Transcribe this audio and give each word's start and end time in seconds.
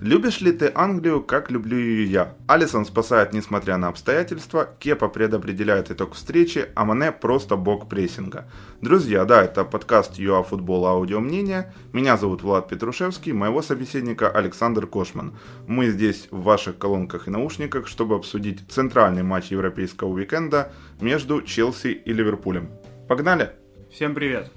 Любишь 0.00 0.40
ли 0.40 0.50
ты 0.52 0.72
Англию, 0.74 1.22
как 1.22 1.50
люблю 1.50 1.76
ее 1.76 2.10
я? 2.10 2.34
Алисон 2.46 2.86
спасает, 2.86 3.34
несмотря 3.34 3.76
на 3.76 3.88
обстоятельства, 3.88 4.66
Кепа 4.78 5.08
предопределяет 5.08 5.90
итог 5.90 6.14
встречи, 6.14 6.70
а 6.74 6.86
Мане 6.86 7.12
просто 7.12 7.56
бог 7.56 7.86
прессинга. 7.86 8.50
Друзья, 8.80 9.26
да, 9.26 9.42
это 9.42 9.62
подкаст 9.62 10.18
ЮА 10.18 10.42
Футбол 10.42 10.86
Аудио 10.86 11.20
Мнение. 11.20 11.74
Меня 11.92 12.16
зовут 12.16 12.42
Влад 12.42 12.66
Петрушевский, 12.70 13.32
моего 13.32 13.60
собеседника 13.60 14.30
Александр 14.30 14.86
Кошман. 14.86 15.34
Мы 15.66 15.90
здесь 15.90 16.28
в 16.30 16.44
ваших 16.44 16.78
колонках 16.78 17.28
и 17.28 17.30
наушниках, 17.30 17.86
чтобы 17.86 18.14
обсудить 18.14 18.60
центральный 18.70 19.22
матч 19.22 19.50
европейского 19.50 20.08
уикенда 20.08 20.72
между 21.02 21.42
Челси 21.42 21.88
и 21.88 22.12
Ливерпулем. 22.14 22.70
Погнали! 23.06 23.50
Всем 23.90 24.14
привет! 24.14 24.50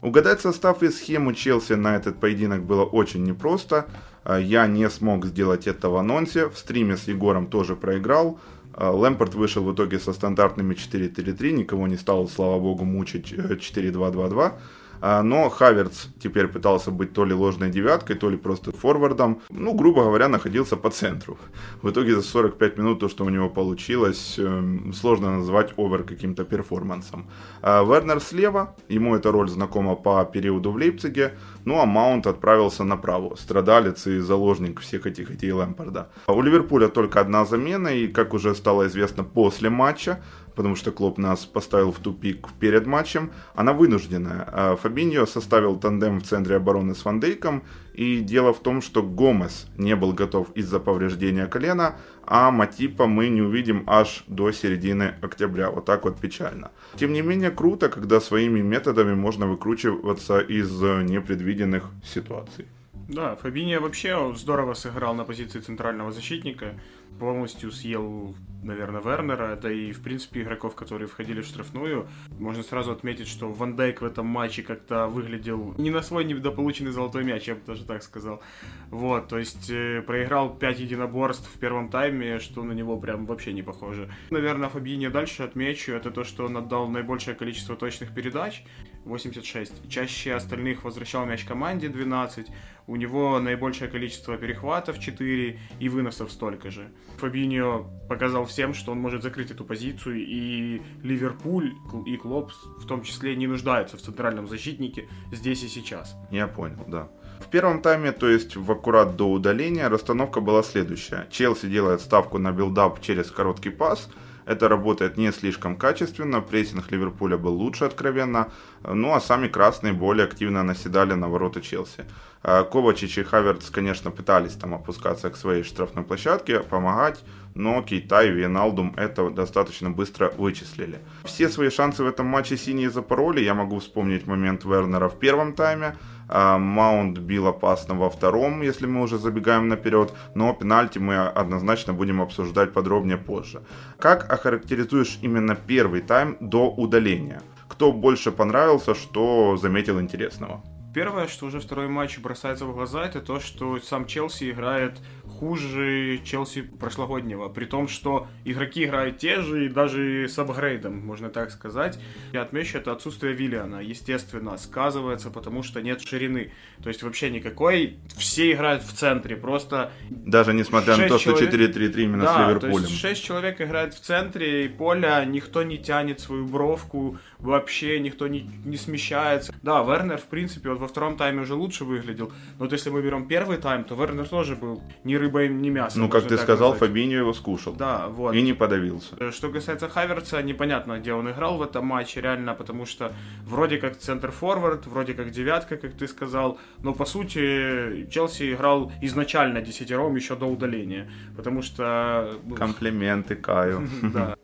Угадать 0.00 0.40
состав 0.40 0.82
и 0.82 0.90
схему 0.90 1.32
Челси 1.32 1.72
на 1.72 1.96
этот 1.96 2.20
поединок 2.20 2.62
было 2.62 2.84
очень 2.84 3.24
непросто. 3.24 3.86
А, 4.22 4.38
я 4.38 4.66
не 4.66 4.88
смог 4.90 5.26
сделать 5.26 5.66
это 5.66 5.88
в 5.88 5.96
анонсе. 5.96 6.48
В 6.48 6.56
стриме 6.56 6.96
с 6.96 7.08
Егором 7.08 7.48
тоже 7.48 7.74
проиграл. 7.74 8.38
А, 8.74 8.92
Лэмпорт 8.92 9.34
вышел 9.34 9.64
в 9.64 9.74
итоге 9.74 9.98
со 9.98 10.12
стандартными 10.12 10.74
4-3-3. 10.74 11.50
Никого 11.50 11.88
не 11.88 11.96
стал, 11.96 12.28
слава 12.28 12.60
богу, 12.60 12.84
мучить 12.84 13.32
4-2-2-2. 13.32 14.52
А, 15.00 15.22
но 15.22 15.48
Хаверц 15.48 16.06
теперь 16.22 16.48
пытался 16.48 16.90
быть 16.90 17.12
то 17.12 17.24
ли 17.24 17.34
ложной 17.34 17.70
девяткой, 17.70 18.16
то 18.16 18.30
ли 18.30 18.36
просто 18.36 18.72
форвардом. 18.72 19.40
Ну, 19.50 19.74
грубо 19.74 20.04
говоря, 20.04 20.28
находился 20.28 20.76
по 20.76 20.90
центру. 20.90 21.38
В 21.82 21.90
итоге 21.90 22.14
за 22.14 22.22
45 22.22 22.78
минут 22.78 23.00
то, 23.00 23.08
что 23.08 23.24
у 23.24 23.28
него 23.28 23.48
получилось, 23.48 24.36
эм, 24.38 24.92
сложно 24.92 25.38
назвать 25.38 25.72
овер 25.76 26.04
каким-то 26.04 26.44
перформансом. 26.44 27.26
А 27.62 27.84
Вернер 27.84 28.20
слева, 28.20 28.76
ему 28.88 29.16
эта 29.16 29.30
роль 29.30 29.48
знакома 29.48 29.94
по 29.94 30.24
периоду 30.24 30.72
в 30.72 30.76
Лейпциге. 30.76 31.34
Ну 31.64 31.78
а 31.80 31.86
Маунт 31.86 32.26
отправился 32.26 32.84
направо, 32.84 33.36
страдалец 33.36 34.06
и 34.06 34.18
заложник 34.20 34.80
всех 34.80 35.06
этих 35.06 35.30
идей 35.30 35.52
Лэмпорда. 35.52 36.08
У 36.26 36.42
Ливерпуля 36.42 36.88
только 36.88 37.20
одна 37.20 37.44
замена, 37.44 37.88
и, 37.88 38.08
как 38.08 38.34
уже 38.34 38.54
стало 38.54 38.86
известно 38.86 39.24
после 39.24 39.70
матча, 39.70 40.20
потому 40.58 40.74
что 40.74 40.90
Клоп 40.90 41.18
нас 41.18 41.46
поставил 41.46 41.92
в 41.92 42.00
тупик 42.00 42.48
перед 42.58 42.84
матчем, 42.84 43.30
она 43.54 43.72
вынужденная. 43.72 44.44
А 44.52 44.74
Фабиньо 44.74 45.24
составил 45.24 45.78
тандем 45.78 46.18
в 46.18 46.24
центре 46.24 46.56
обороны 46.56 46.96
с 46.96 47.04
Вандейком, 47.04 47.62
и 47.94 48.18
дело 48.18 48.52
в 48.52 48.58
том, 48.58 48.82
что 48.82 49.04
Гомес 49.04 49.68
не 49.76 49.94
был 49.94 50.12
готов 50.12 50.48
из-за 50.56 50.80
повреждения 50.80 51.46
колена, 51.46 51.94
а 52.24 52.50
Матипа 52.50 53.06
мы 53.06 53.28
не 53.28 53.40
увидим 53.40 53.84
аж 53.86 54.24
до 54.26 54.50
середины 54.50 55.14
октября. 55.22 55.70
Вот 55.70 55.84
так 55.84 56.04
вот 56.04 56.18
печально. 56.18 56.72
Тем 56.96 57.12
не 57.12 57.22
менее, 57.22 57.52
круто, 57.52 57.88
когда 57.88 58.20
своими 58.20 58.60
методами 58.60 59.14
можно 59.14 59.46
выкручиваться 59.46 60.40
из 60.40 60.72
непредвиденных 60.80 61.84
ситуаций. 62.02 62.66
Да, 63.08 63.36
Фабиньо 63.36 63.80
вообще 63.80 64.34
здорово 64.36 64.74
сыграл 64.74 65.14
на 65.14 65.24
позиции 65.24 65.60
центрального 65.60 66.10
защитника 66.12 66.74
полностью 67.18 67.70
съел, 67.72 68.34
наверное, 68.62 69.00
Вернера, 69.00 69.56
да 69.56 69.72
и, 69.72 69.92
в 69.92 70.02
принципе, 70.02 70.42
игроков, 70.42 70.74
которые 70.74 71.08
входили 71.08 71.40
в 71.40 71.46
штрафную. 71.46 72.08
Можно 72.38 72.62
сразу 72.62 72.92
отметить, 72.92 73.28
что 73.28 73.50
Ван 73.50 73.76
Дейк 73.76 74.00
в 74.00 74.04
этом 74.04 74.26
матче 74.26 74.62
как-то 74.62 75.06
выглядел 75.06 75.74
не 75.78 75.90
на 75.90 76.02
свой 76.02 76.24
недополученный 76.24 76.90
золотой 76.90 77.24
мяч, 77.24 77.48
я 77.48 77.54
бы 77.54 77.60
даже 77.66 77.84
так 77.84 78.02
сказал. 78.02 78.42
Вот, 78.90 79.28
то 79.28 79.38
есть 79.38 79.70
э, 79.70 80.02
проиграл 80.02 80.54
5 80.54 80.80
единоборств 80.80 81.48
в 81.52 81.58
первом 81.58 81.90
тайме, 81.90 82.38
что 82.38 82.62
на 82.62 82.72
него 82.72 82.98
прям 82.98 83.26
вообще 83.26 83.52
не 83.52 83.62
похоже. 83.62 84.10
Наверное, 84.30 84.68
Фабине 84.68 85.10
дальше 85.10 85.42
отмечу, 85.42 85.92
это 85.92 86.10
то, 86.10 86.24
что 86.24 86.46
он 86.46 86.56
отдал 86.56 86.88
наибольшее 86.88 87.34
количество 87.34 87.76
точных 87.76 88.14
передач, 88.14 88.62
86. 89.08 89.88
Чаще 89.88 90.34
остальных 90.34 90.84
возвращал 90.84 91.26
мяч 91.26 91.44
команде, 91.44 91.88
12. 91.88 92.46
У 92.86 92.96
него 92.96 93.38
наибольшее 93.40 93.90
количество 93.90 94.36
перехватов, 94.36 94.98
4, 94.98 95.58
и 95.80 95.88
выносов 95.88 96.30
столько 96.30 96.70
же. 96.70 96.90
Фабиньо 97.18 97.86
показал 98.08 98.44
всем, 98.46 98.74
что 98.74 98.92
он 98.92 99.00
может 99.00 99.22
закрыть 99.22 99.50
эту 99.50 99.64
позицию, 99.64 100.24
и 100.26 100.82
Ливерпуль 101.02 101.74
и 102.06 102.16
Клоп 102.16 102.52
в 102.78 102.86
том 102.86 103.02
числе 103.02 103.36
не 103.36 103.46
нуждаются 103.46 103.96
в 103.96 104.00
центральном 104.00 104.46
защитнике 104.46 105.08
здесь 105.32 105.62
и 105.64 105.68
сейчас. 105.68 106.16
Я 106.30 106.46
понял, 106.46 106.84
да. 106.86 107.08
В 107.40 107.50
первом 107.50 107.82
тайме, 107.82 108.12
то 108.12 108.28
есть 108.28 108.56
в 108.56 108.70
аккурат 108.70 109.16
до 109.16 109.30
удаления, 109.30 109.88
расстановка 109.88 110.40
была 110.40 110.62
следующая. 110.62 111.26
Челси 111.30 111.66
делает 111.66 112.00
ставку 112.00 112.38
на 112.38 112.52
build-up 112.52 113.00
через 113.00 113.30
короткий 113.30 113.70
пас– 113.70 114.10
это 114.48 114.68
работает 114.68 115.18
не 115.18 115.30
слишком 115.30 115.76
качественно, 115.76 116.40
прессинг 116.40 116.90
Ливерпуля 116.90 117.36
был 117.36 117.54
лучше 117.54 117.84
откровенно, 117.84 118.48
ну 118.82 119.12
а 119.12 119.20
сами 119.20 119.46
красные 119.46 119.92
более 119.92 120.24
активно 120.24 120.62
наседали 120.62 121.12
на 121.12 121.28
ворота 121.28 121.60
Челси. 121.60 122.06
А, 122.42 122.64
Ковачич 122.64 123.18
и 123.18 123.22
Хаверц, 123.24 123.68
конечно, 123.68 124.10
пытались 124.10 124.54
там 124.54 124.74
опускаться 124.74 125.28
к 125.28 125.36
своей 125.36 125.64
штрафной 125.64 126.02
площадке, 126.02 126.60
помогать, 126.60 127.22
но 127.54 127.82
Кейта 127.82 128.22
и 128.22 128.30
Виналдум 128.30 128.94
это 128.96 129.28
достаточно 129.28 129.90
быстро 129.90 130.32
вычислили. 130.38 130.98
Все 131.24 131.50
свои 131.50 131.68
шансы 131.68 132.02
в 132.02 132.06
этом 132.06 132.26
матче 132.26 132.56
синие 132.56 132.88
запороли. 132.88 133.44
Я 133.44 133.54
могу 133.54 133.80
вспомнить 133.80 134.26
момент 134.26 134.64
Вернера 134.64 135.08
в 135.08 135.18
первом 135.18 135.52
тайме, 135.52 135.96
Маунт 136.28 137.18
бил 137.18 137.46
опасно 137.46 137.94
во 137.94 138.10
втором, 138.10 138.62
если 138.62 138.86
мы 138.86 139.02
уже 139.02 139.18
забегаем 139.18 139.68
наперед, 139.68 140.12
но 140.34 140.52
пенальти 140.52 140.98
мы 140.98 141.26
однозначно 141.26 141.92
будем 141.92 142.20
обсуждать 142.20 142.72
подробнее 142.72 143.16
позже. 143.16 143.62
Как 143.98 144.30
охарактеризуешь 144.32 145.18
именно 145.22 145.54
первый 145.54 146.02
тайм 146.02 146.36
до 146.40 146.70
удаления? 146.70 147.40
Кто 147.68 147.92
больше 147.92 148.30
понравился, 148.32 148.94
что 148.94 149.56
заметил 149.56 150.00
интересного? 150.00 150.62
Первое, 150.94 151.28
что 151.28 151.46
уже 151.46 151.60
второй 151.60 151.86
матч 151.86 152.18
бросается 152.18 152.64
в 152.64 152.74
глаза, 152.74 153.04
это 153.04 153.20
то, 153.20 153.40
что 153.40 153.78
сам 153.78 154.06
Челси 154.06 154.50
играет 154.50 154.98
хуже 155.38 156.18
Челси 156.24 156.62
прошлогоднего. 156.62 157.48
При 157.48 157.64
том, 157.64 157.88
что 157.88 158.26
игроки 158.44 158.84
играют 158.84 159.18
те 159.18 159.40
же, 159.40 159.66
и 159.66 159.68
даже 159.68 160.28
с 160.28 160.38
апгрейдом, 160.38 160.98
можно 160.98 161.28
так 161.30 161.50
сказать. 161.50 161.98
Я 162.32 162.42
отмечу, 162.42 162.78
это 162.78 162.92
отсутствие 162.92 163.34
Виллиана, 163.34 163.80
естественно, 163.80 164.56
сказывается, 164.58 165.30
потому 165.30 165.62
что 165.62 165.80
нет 165.80 166.00
ширины. 166.00 166.52
То 166.82 166.88
есть 166.88 167.02
вообще 167.02 167.30
никакой. 167.30 167.98
Все 168.16 168.52
играют 168.52 168.82
в 168.82 168.92
центре, 168.92 169.36
просто... 169.36 169.92
Даже 170.10 170.52
несмотря 170.52 170.96
на 170.96 171.08
то, 171.08 171.18
человек... 171.18 171.50
что 171.50 171.56
4-3-3 171.58 172.02
именно 172.02 172.24
да, 172.24 172.34
с 172.34 172.38
Ливерпулем. 172.38 172.84
То 172.84 172.90
есть 172.90 173.00
6 173.00 173.24
человек 173.24 173.60
играют 173.60 173.94
в 173.94 174.00
центре 174.00 174.64
и 174.64 174.68
поля, 174.68 175.24
никто 175.24 175.62
не 175.62 175.78
тянет 175.78 176.20
свою 176.20 176.46
бровку, 176.46 177.18
вообще 177.38 178.00
никто 178.00 178.26
не, 178.26 178.50
не 178.64 178.76
смещается. 178.76 179.54
Да, 179.62 179.82
Вернер, 179.82 180.18
в 180.18 180.26
принципе, 180.26 180.70
вот 180.70 180.80
во 180.80 180.88
втором 180.88 181.16
тайме 181.16 181.42
уже 181.42 181.54
лучше 181.54 181.84
выглядел, 181.84 182.32
но 182.58 182.64
вот 182.64 182.72
если 182.72 182.90
мы 182.90 183.02
берем 183.02 183.28
первый 183.28 183.58
тайм, 183.58 183.84
то 183.84 183.94
Вернер 183.94 184.26
тоже 184.26 184.56
был 184.56 184.82
ни 185.28 185.38
рыбой, 185.38 185.48
ни 185.48 185.70
мясом. 185.70 186.02
Ну, 186.02 186.08
как 186.08 186.26
ты 186.26 186.36
сказал, 186.36 186.70
назвать. 186.70 186.90
Фабиньо 186.90 187.18
его 187.18 187.32
скушал. 187.32 187.74
Да, 187.74 188.06
вот. 188.08 188.34
И 188.34 188.42
не 188.42 188.54
подавился. 188.54 189.16
Э, 189.18 189.30
что 189.30 189.50
касается 189.50 189.88
Хаверца, 189.88 190.42
непонятно, 190.42 190.98
где 190.98 191.12
он 191.12 191.30
играл 191.30 191.58
в 191.58 191.62
этом 191.62 191.86
матче, 191.86 192.20
реально, 192.20 192.54
потому 192.54 192.86
что 192.86 193.12
вроде 193.44 193.78
как 193.78 193.96
центр-форвард, 193.96 194.86
вроде 194.86 195.14
как 195.14 195.30
девятка, 195.30 195.76
как 195.76 195.92
ты 195.92 196.08
сказал, 196.08 196.58
но 196.82 196.94
по 196.94 197.04
сути 197.04 198.08
Челси 198.10 198.54
играл 198.54 198.92
изначально 199.02 199.60
десятером 199.60 200.16
еще 200.16 200.36
до 200.36 200.46
удаления, 200.46 201.10
потому 201.36 201.62
что... 201.62 202.38
Ну, 202.44 202.56
Комплименты 202.56 203.36
Каю. 203.36 203.82
Да. 204.08 204.36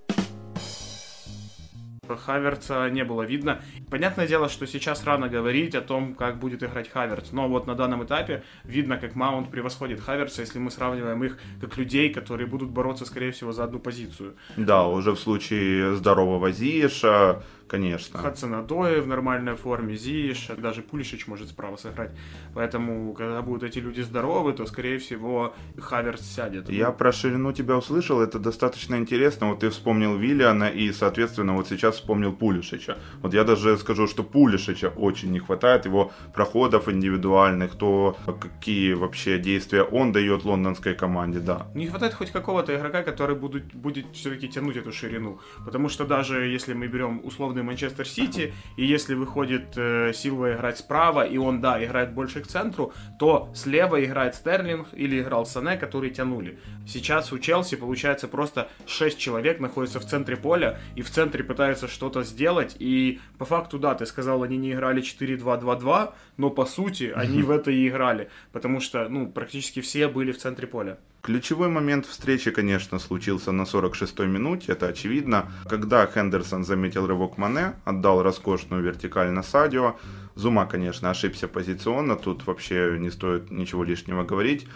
Хаверца 2.08 2.88
не 2.90 3.04
было 3.04 3.22
видно. 3.22 3.60
Понятное 3.90 4.26
дело, 4.26 4.48
что 4.48 4.66
сейчас 4.66 5.04
рано 5.04 5.28
говорить 5.28 5.74
о 5.74 5.80
том, 5.80 6.14
как 6.14 6.38
будет 6.38 6.62
играть 6.62 6.90
Хаверц, 6.90 7.32
но 7.32 7.48
вот 7.48 7.66
на 7.66 7.74
данном 7.74 8.04
этапе 8.04 8.42
видно, 8.64 8.96
как 8.96 9.14
Маунт 9.14 9.50
превосходит 9.50 10.00
Хаверца, 10.00 10.42
если 10.42 10.58
мы 10.58 10.70
сравниваем 10.70 11.22
их 11.24 11.38
как 11.60 11.76
людей, 11.76 12.12
которые 12.12 12.46
будут 12.46 12.70
бороться, 12.70 13.04
скорее 13.04 13.32
всего, 13.32 13.52
за 13.52 13.64
одну 13.64 13.78
позицию. 13.78 14.34
Да, 14.56 14.86
уже 14.86 15.12
в 15.12 15.18
случае 15.18 15.96
здорового 15.96 16.52
Зиеша, 16.52 17.42
конечно. 17.68 18.18
Хацанадоя 18.18 19.00
в 19.00 19.06
нормальной 19.06 19.54
форме, 19.54 19.96
Зиеш, 19.96 20.48
даже 20.56 20.82
Пулишич 20.82 21.26
может 21.26 21.48
справа 21.48 21.76
сыграть. 21.76 22.10
Поэтому, 22.54 23.12
когда 23.14 23.42
будут 23.42 23.62
эти 23.62 23.78
люди 23.78 24.00
здоровы, 24.02 24.52
то, 24.52 24.66
скорее 24.66 24.98
всего, 24.98 25.54
Хаверс 25.78 26.22
сядет. 26.22 26.70
Я 26.70 26.90
про 26.90 27.12
ширину 27.12 27.52
тебя 27.52 27.76
услышал, 27.76 28.20
это 28.20 28.38
достаточно 28.38 28.96
интересно. 28.96 29.50
Вот 29.50 29.60
ты 29.60 29.70
вспомнил 29.70 30.16
Виллиана 30.16 30.68
и, 30.68 30.92
соответственно, 30.92 31.54
вот 31.54 31.68
сейчас 31.68 31.96
вспомнил 31.96 32.32
Пулишича. 32.32 32.98
Вот 33.22 33.34
я 33.34 33.44
даже 33.44 33.76
скажу, 33.76 34.06
что 34.06 34.22
Пулишича 34.22 34.88
очень 34.88 35.32
не 35.32 35.40
хватает, 35.40 35.86
его 35.86 36.12
проходов 36.32 36.88
индивидуальных, 36.88 37.76
то 37.76 38.16
какие 38.40 38.94
вообще 38.94 39.38
действия 39.38 39.82
он 39.82 40.12
дает 40.12 40.44
лондонской 40.44 40.94
команде, 40.94 41.40
да. 41.40 41.66
Не 41.74 41.88
хватает 41.88 42.14
хоть 42.14 42.30
какого-то 42.30 42.74
игрока, 42.76 43.02
который 43.02 43.36
будет, 43.36 43.74
будет 43.74 44.06
все-таки 44.12 44.48
тянуть 44.48 44.76
эту 44.76 44.92
ширину. 44.92 45.38
Потому 45.64 45.88
что 45.88 46.04
даже 46.04 46.46
если 46.46 46.74
мы 46.74 46.86
берем 46.86 47.20
условный 47.24 47.62
Манчестер 47.64 48.06
Сити, 48.06 48.52
и 48.76 48.84
если 48.84 49.14
выходит 49.14 49.76
э, 49.76 50.12
Силва 50.14 50.54
играть 50.54 50.78
справа, 50.78 51.26
и 51.26 51.36
он, 51.36 51.60
да, 51.60 51.82
играет 51.84 52.12
больше 52.12 52.40
к 52.40 52.46
центру, 52.46 52.92
то 53.18 53.50
слева 53.54 54.02
играет 54.04 54.34
Стерлинг 54.34 54.88
или 54.92 55.20
играл 55.20 55.46
Сане, 55.46 55.76
которые 55.76 56.12
тянули. 56.12 56.58
Сейчас 56.86 57.32
у 57.32 57.38
Челси, 57.38 57.76
получается, 57.76 58.28
просто 58.28 58.68
6 58.86 59.18
человек 59.18 59.60
находятся 59.60 60.00
в 60.00 60.06
центре 60.06 60.36
поля, 60.36 60.78
и 60.96 61.02
в 61.02 61.10
центре 61.10 61.44
пытаются 61.44 61.88
что-то 61.88 62.22
сделать, 62.22 62.76
и 62.78 63.20
по 63.38 63.44
факту, 63.44 63.78
да, 63.78 63.94
ты 63.94 64.06
сказал, 64.06 64.42
они 64.42 64.56
не 64.56 64.72
играли 64.72 65.02
4-2-2-2, 65.02 66.12
но 66.36 66.50
по 66.50 66.66
сути 66.66 67.12
они 67.14 67.42
в 67.44 67.50
это 67.50 67.70
и 67.70 67.88
играли, 67.88 68.28
потому 68.52 68.80
что, 68.80 69.08
ну, 69.08 69.26
практически 69.30 69.80
все 69.80 70.08
были 70.08 70.32
в 70.32 70.38
центре 70.38 70.66
поля. 70.66 70.98
Ключевой 71.24 71.68
момент 71.68 72.04
встречи, 72.04 72.50
конечно, 72.50 72.98
случился 72.98 73.50
на 73.50 73.62
46-й 73.62 74.26
минуте, 74.26 74.72
это 74.72 74.88
очевидно. 74.88 75.50
Когда 75.66 76.06
Хендерсон 76.06 76.66
заметил 76.66 77.06
рывок 77.06 77.38
Мане, 77.38 77.76
отдал 77.86 78.22
роскошную 78.22 78.82
вертикаль 78.82 79.30
на 79.30 79.42
Садио. 79.42 79.96
Зума, 80.34 80.66
конечно, 80.66 81.08
ошибся 81.08 81.48
позиционно, 81.48 82.16
тут 82.16 82.46
вообще 82.46 82.98
не 82.98 83.08
стоит 83.08 83.50
ничего 83.50 83.84
лишнего 83.84 84.22
говорить. 84.22 84.66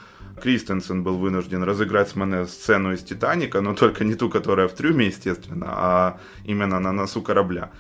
Кристенсен 0.41 1.03
был 1.03 1.19
вынужден 1.19 1.63
разыграть 1.63 2.09
с 2.09 2.17
Мане 2.17 2.47
сцену 2.47 2.95
из 2.95 3.03
«Титаника», 3.03 3.61
но 3.61 3.75
только 3.75 4.05
не 4.05 4.15
ту, 4.15 4.31
которая 4.31 4.69
в 4.69 4.73
трюме, 4.73 5.09
естественно, 5.09 5.67
а 5.69 6.21
именно 6.47 6.81
на 6.81 6.93
носу 6.93 7.21
корабля. 7.21 7.73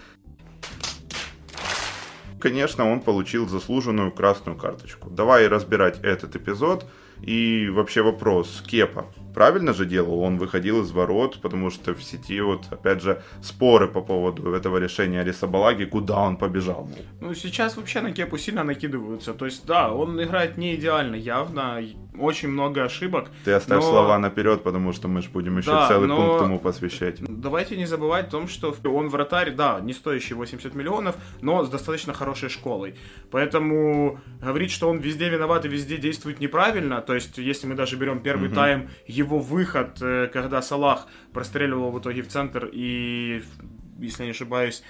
Конечно, 2.38 2.92
он 2.92 3.00
получил 3.00 3.48
заслуженную 3.48 4.12
красную 4.12 4.58
карточку. 4.58 5.08
Давай 5.08 5.48
разбирать 5.48 6.00
этот 6.02 6.36
эпизод– 6.36 6.84
и 7.22 7.68
вообще 7.68 8.02
вопрос, 8.02 8.62
Кепа 8.66 9.06
правильно 9.38 9.72
же 9.72 9.86
делал, 9.86 10.20
он 10.20 10.36
выходил 10.36 10.82
из 10.82 10.90
ворот, 10.90 11.38
потому 11.40 11.70
что 11.70 11.94
в 11.94 12.02
сети 12.02 12.40
вот, 12.40 12.66
опять 12.70 13.00
же, 13.00 13.22
споры 13.40 13.86
по 13.86 14.00
поводу 14.00 14.52
этого 14.52 14.78
решения 14.78 15.20
Ариса 15.20 15.46
Балаги, 15.46 15.84
куда 15.84 16.20
он 16.20 16.36
побежал. 16.36 16.90
Ну, 17.20 17.34
сейчас 17.34 17.76
вообще 17.76 18.00
на 18.00 18.10
Кепу 18.10 18.36
сильно 18.36 18.64
накидываются, 18.64 19.34
то 19.34 19.44
есть, 19.44 19.64
да, 19.64 19.92
он 19.92 20.20
играет 20.20 20.58
не 20.58 20.74
идеально, 20.74 21.14
явно, 21.14 21.80
очень 22.18 22.48
много 22.48 22.82
ошибок. 22.82 23.30
Ты 23.44 23.52
оставь 23.52 23.80
но... 23.80 23.90
слова 23.90 24.18
наперед, 24.18 24.64
потому 24.64 24.92
что 24.92 25.06
мы 25.06 25.22
же 25.22 25.28
будем 25.28 25.58
еще 25.58 25.70
да, 25.70 25.86
целый 25.86 26.08
но... 26.08 26.16
пункт 26.16 26.44
ему 26.44 26.58
посвящать. 26.58 27.20
Давайте 27.38 27.76
не 27.76 27.86
забывать 27.86 28.28
о 28.28 28.30
том, 28.30 28.48
что 28.48 28.74
он 28.84 29.08
вратарь, 29.08 29.52
да, 29.52 29.80
не 29.80 29.92
стоящий 29.92 30.34
80 30.34 30.74
миллионов, 30.74 31.16
но 31.40 31.64
с 31.64 31.70
достаточно 31.70 32.12
хорошей 32.12 32.48
школой. 32.48 32.96
Поэтому 33.30 34.20
говорить, 34.40 34.72
что 34.72 34.88
он 34.88 34.98
везде 34.98 35.28
виноват 35.28 35.64
и 35.64 35.68
везде 35.68 35.98
действует 35.98 36.40
неправильно, 36.40 37.00
то 37.00 37.14
есть 37.14 37.38
если 37.38 37.66
мы 37.66 37.74
даже 37.74 37.96
берем 37.96 38.20
первый 38.20 38.48
угу. 38.48 38.56
тайм, 38.56 38.90
его 39.06 39.38
выход, 39.38 39.98
э, 40.00 40.28
когда 40.32 40.62
Салах 40.62 41.06
простреливал 41.32 41.92
в 41.92 42.00
итоге 42.00 42.22
в 42.22 42.28
центр 42.28 42.68
и 42.72 43.42
если 43.98 44.24
не 44.24 44.30
ошибаюсь, 44.30 44.82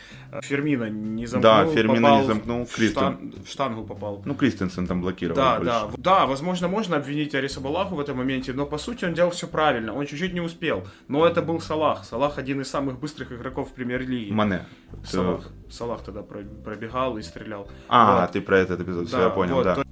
Фермина 0.42 0.88
не 0.88 1.26
замкнул. 1.26 1.52
Да, 1.52 1.66
Фермина 1.66 2.20
не 2.20 2.26
замкнул, 2.26 2.66
в, 2.66 2.76
штан, 2.76 3.34
в 3.44 3.48
штангу 3.48 3.84
попал. 3.84 4.22
Ну, 4.24 4.34
Кристенсен 4.34 4.86
там 4.86 5.00
блокировал 5.00 5.36
Да, 5.36 5.56
больше. 5.56 5.72
да. 5.72 5.90
Да, 5.96 6.26
возможно, 6.26 6.68
можно 6.68 6.96
обвинить 6.96 7.34
Ариса 7.34 7.60
Балаху 7.60 7.94
в 7.94 8.00
этом 8.00 8.16
моменте, 8.18 8.52
но 8.52 8.66
по 8.66 8.78
сути 8.78 9.04
он 9.04 9.14
делал 9.14 9.30
все 9.30 9.46
правильно, 9.46 9.94
он 9.94 10.06
чуть-чуть 10.06 10.32
не 10.34 10.40
успел. 10.40 10.86
Но 11.08 11.26
это 11.26 11.42
был 11.42 11.60
Салах. 11.60 12.04
Салах 12.04 12.38
один 12.38 12.60
из 12.60 12.68
самых 12.68 12.98
быстрых 12.98 13.32
игроков 13.32 13.70
в 13.70 13.72
премьер-лиге. 13.72 14.32
Мане. 14.32 14.66
Салах. 15.04 15.48
Салах 15.70 16.02
тогда 16.02 16.22
пробегал 16.22 17.18
и 17.18 17.22
стрелял. 17.22 17.68
А, 17.88 18.22
вот. 18.22 18.32
ты 18.32 18.40
про 18.40 18.58
этот 18.58 18.80
эпизод, 18.80 19.04
да, 19.04 19.08
все, 19.08 19.22
я 19.22 19.30
понял, 19.30 19.54
вот, 19.56 19.64
да. 19.64 19.74
То 19.74 19.84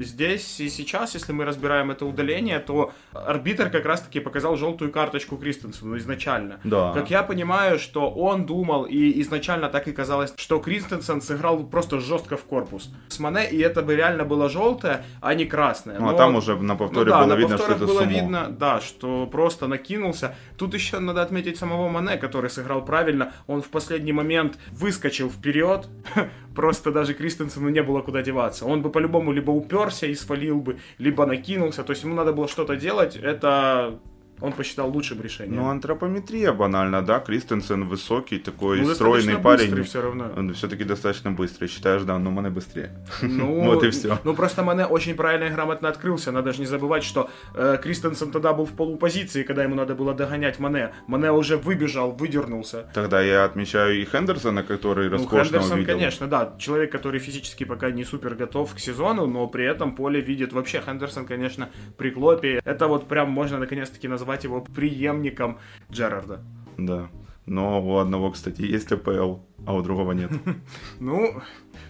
здесь 0.00 0.60
и 0.60 0.68
сейчас, 0.68 1.14
если 1.14 1.32
мы 1.32 1.44
разбираем 1.44 1.90
это 1.90 2.06
удаление, 2.06 2.58
то 2.58 2.92
арбитр 3.12 3.70
как 3.70 3.84
раз-таки 3.84 4.20
показал 4.20 4.56
желтую 4.56 4.90
карточку 4.90 5.36
Кристенсену 5.36 5.96
изначально. 5.98 6.60
Да. 6.64 6.92
Как 6.92 7.10
я 7.10 7.22
понимаю, 7.22 7.78
что 7.78 8.10
он 8.10 8.46
думал, 8.46 8.84
и 8.84 9.20
изначально 9.20 9.68
так 9.68 9.88
и 9.88 9.92
казалось, 9.92 10.32
что 10.36 10.58
Кристенсен 10.58 11.20
сыграл 11.20 11.64
просто 11.64 12.00
жестко 12.00 12.36
в 12.36 12.44
корпус 12.44 12.90
с 13.08 13.18
Мане, 13.18 13.48
и 13.50 13.58
это 13.58 13.82
бы 13.82 13.94
реально 13.94 14.24
было 14.24 14.48
желтое, 14.48 15.04
а 15.20 15.34
не 15.34 15.44
красное. 15.44 15.98
Ну, 15.98 16.08
а 16.08 16.14
там 16.14 16.36
уже 16.36 16.56
на 16.56 16.76
повторе 16.76 17.06
ну, 17.06 17.10
да, 17.10 17.24
было 17.24 17.34
видно, 17.34 17.58
что 17.58 17.72
это 17.72 17.86
было 17.86 18.00
сумо. 18.00 18.10
видно, 18.10 18.46
да, 18.48 18.80
что 18.80 19.26
просто 19.26 19.66
накинулся. 19.66 20.34
Тут 20.56 20.74
еще 20.74 20.98
надо 20.98 21.22
отметить 21.22 21.58
самого 21.58 21.88
Мане, 21.88 22.16
который 22.16 22.50
сыграл 22.50 22.84
правильно. 22.84 23.32
Он 23.46 23.62
в 23.62 23.68
последний 23.68 24.12
момент 24.12 24.58
выскочил 24.72 25.30
вперед, 25.30 25.88
просто 26.60 26.92
даже 26.92 27.14
Кристенсену 27.14 27.70
не 27.70 27.82
было 27.82 28.02
куда 28.02 28.20
деваться. 28.20 28.66
Он 28.66 28.82
бы 28.82 28.90
по-любому 28.90 29.32
либо 29.32 29.50
уперся 29.50 30.06
и 30.06 30.14
свалил 30.14 30.60
бы, 30.60 30.76
либо 30.98 31.24
накинулся. 31.24 31.82
То 31.84 31.92
есть 31.92 32.04
ему 32.04 32.14
надо 32.14 32.34
было 32.34 32.48
что-то 32.48 32.76
делать. 32.76 33.16
Это 33.16 33.98
он 34.40 34.52
посчитал 34.52 34.90
лучшим 34.90 35.20
решением. 35.20 35.62
Ну, 35.62 35.68
антропометрия 35.68 36.52
банально, 36.52 37.02
да, 37.02 37.20
Кристенсен 37.20 37.84
высокий, 37.84 38.38
такой 38.38 38.80
ну, 38.80 38.94
стройный 38.94 39.38
парень. 39.38 39.82
все 39.84 40.00
равно. 40.02 40.30
Он 40.36 40.52
все-таки 40.54 40.84
достаточно 40.84 41.30
быстрый, 41.30 41.68
считаешь, 41.68 42.02
да, 42.02 42.18
но 42.18 42.30
Мане 42.30 42.50
быстрее. 42.50 42.90
Ну, 43.22 43.60
вот 43.64 43.84
и 43.84 43.90
все. 43.90 44.18
Ну, 44.24 44.34
просто 44.34 44.62
Мане 44.62 44.86
очень 44.86 45.14
правильно 45.14 45.44
и 45.44 45.50
грамотно 45.50 45.88
открылся, 45.88 46.32
надо 46.32 46.52
же 46.52 46.60
не 46.60 46.66
забывать, 46.66 47.04
что 47.04 47.30
э, 47.54 47.78
Кристенсен 47.82 48.30
тогда 48.30 48.52
был 48.52 48.64
в 48.64 48.72
полупозиции, 48.72 49.42
когда 49.42 49.62
ему 49.62 49.74
надо 49.74 49.94
было 49.94 50.14
догонять 50.14 50.58
Мане. 50.58 50.92
Мане 51.06 51.32
уже 51.32 51.56
выбежал, 51.56 52.12
выдернулся. 52.12 52.88
Тогда 52.94 53.20
я 53.20 53.44
отмечаю 53.44 54.00
и 54.00 54.04
Хендерсона, 54.04 54.62
который 54.62 55.08
ну, 55.08 55.16
роскошно 55.16 55.44
Хендерсон, 55.44 55.78
увидел. 55.78 55.94
конечно, 55.94 56.26
да, 56.26 56.54
человек, 56.58 56.92
который 56.92 57.20
физически 57.20 57.64
пока 57.64 57.90
не 57.90 58.04
супер 58.04 58.34
готов 58.34 58.74
к 58.74 58.78
сезону, 58.78 59.26
но 59.26 59.46
при 59.46 59.64
этом 59.64 59.94
поле 59.94 60.20
видит 60.20 60.52
вообще. 60.52 60.80
Хендерсон, 60.80 61.26
конечно, 61.26 61.68
при 61.96 62.10
Клопе. 62.10 62.60
Это 62.64 62.88
вот 62.88 63.08
прям 63.08 63.30
можно 63.30 63.58
наконец-таки 63.58 64.08
назвать 64.08 64.29
назвать 64.30 64.44
его 64.44 64.60
преемником 64.60 65.58
Джерарда. 65.90 66.40
Да. 66.78 67.08
Но 67.46 67.82
у 67.82 67.96
одного, 67.98 68.30
кстати, 68.30 68.62
есть 68.62 68.92
АПЛ, 68.92 69.38
а 69.66 69.74
у 69.74 69.82
другого 69.82 70.12
нет. 70.12 70.30
Ну, 71.00 71.42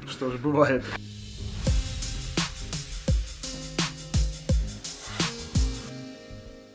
что 0.08 0.30
ж, 0.30 0.38
бывает. 0.38 0.84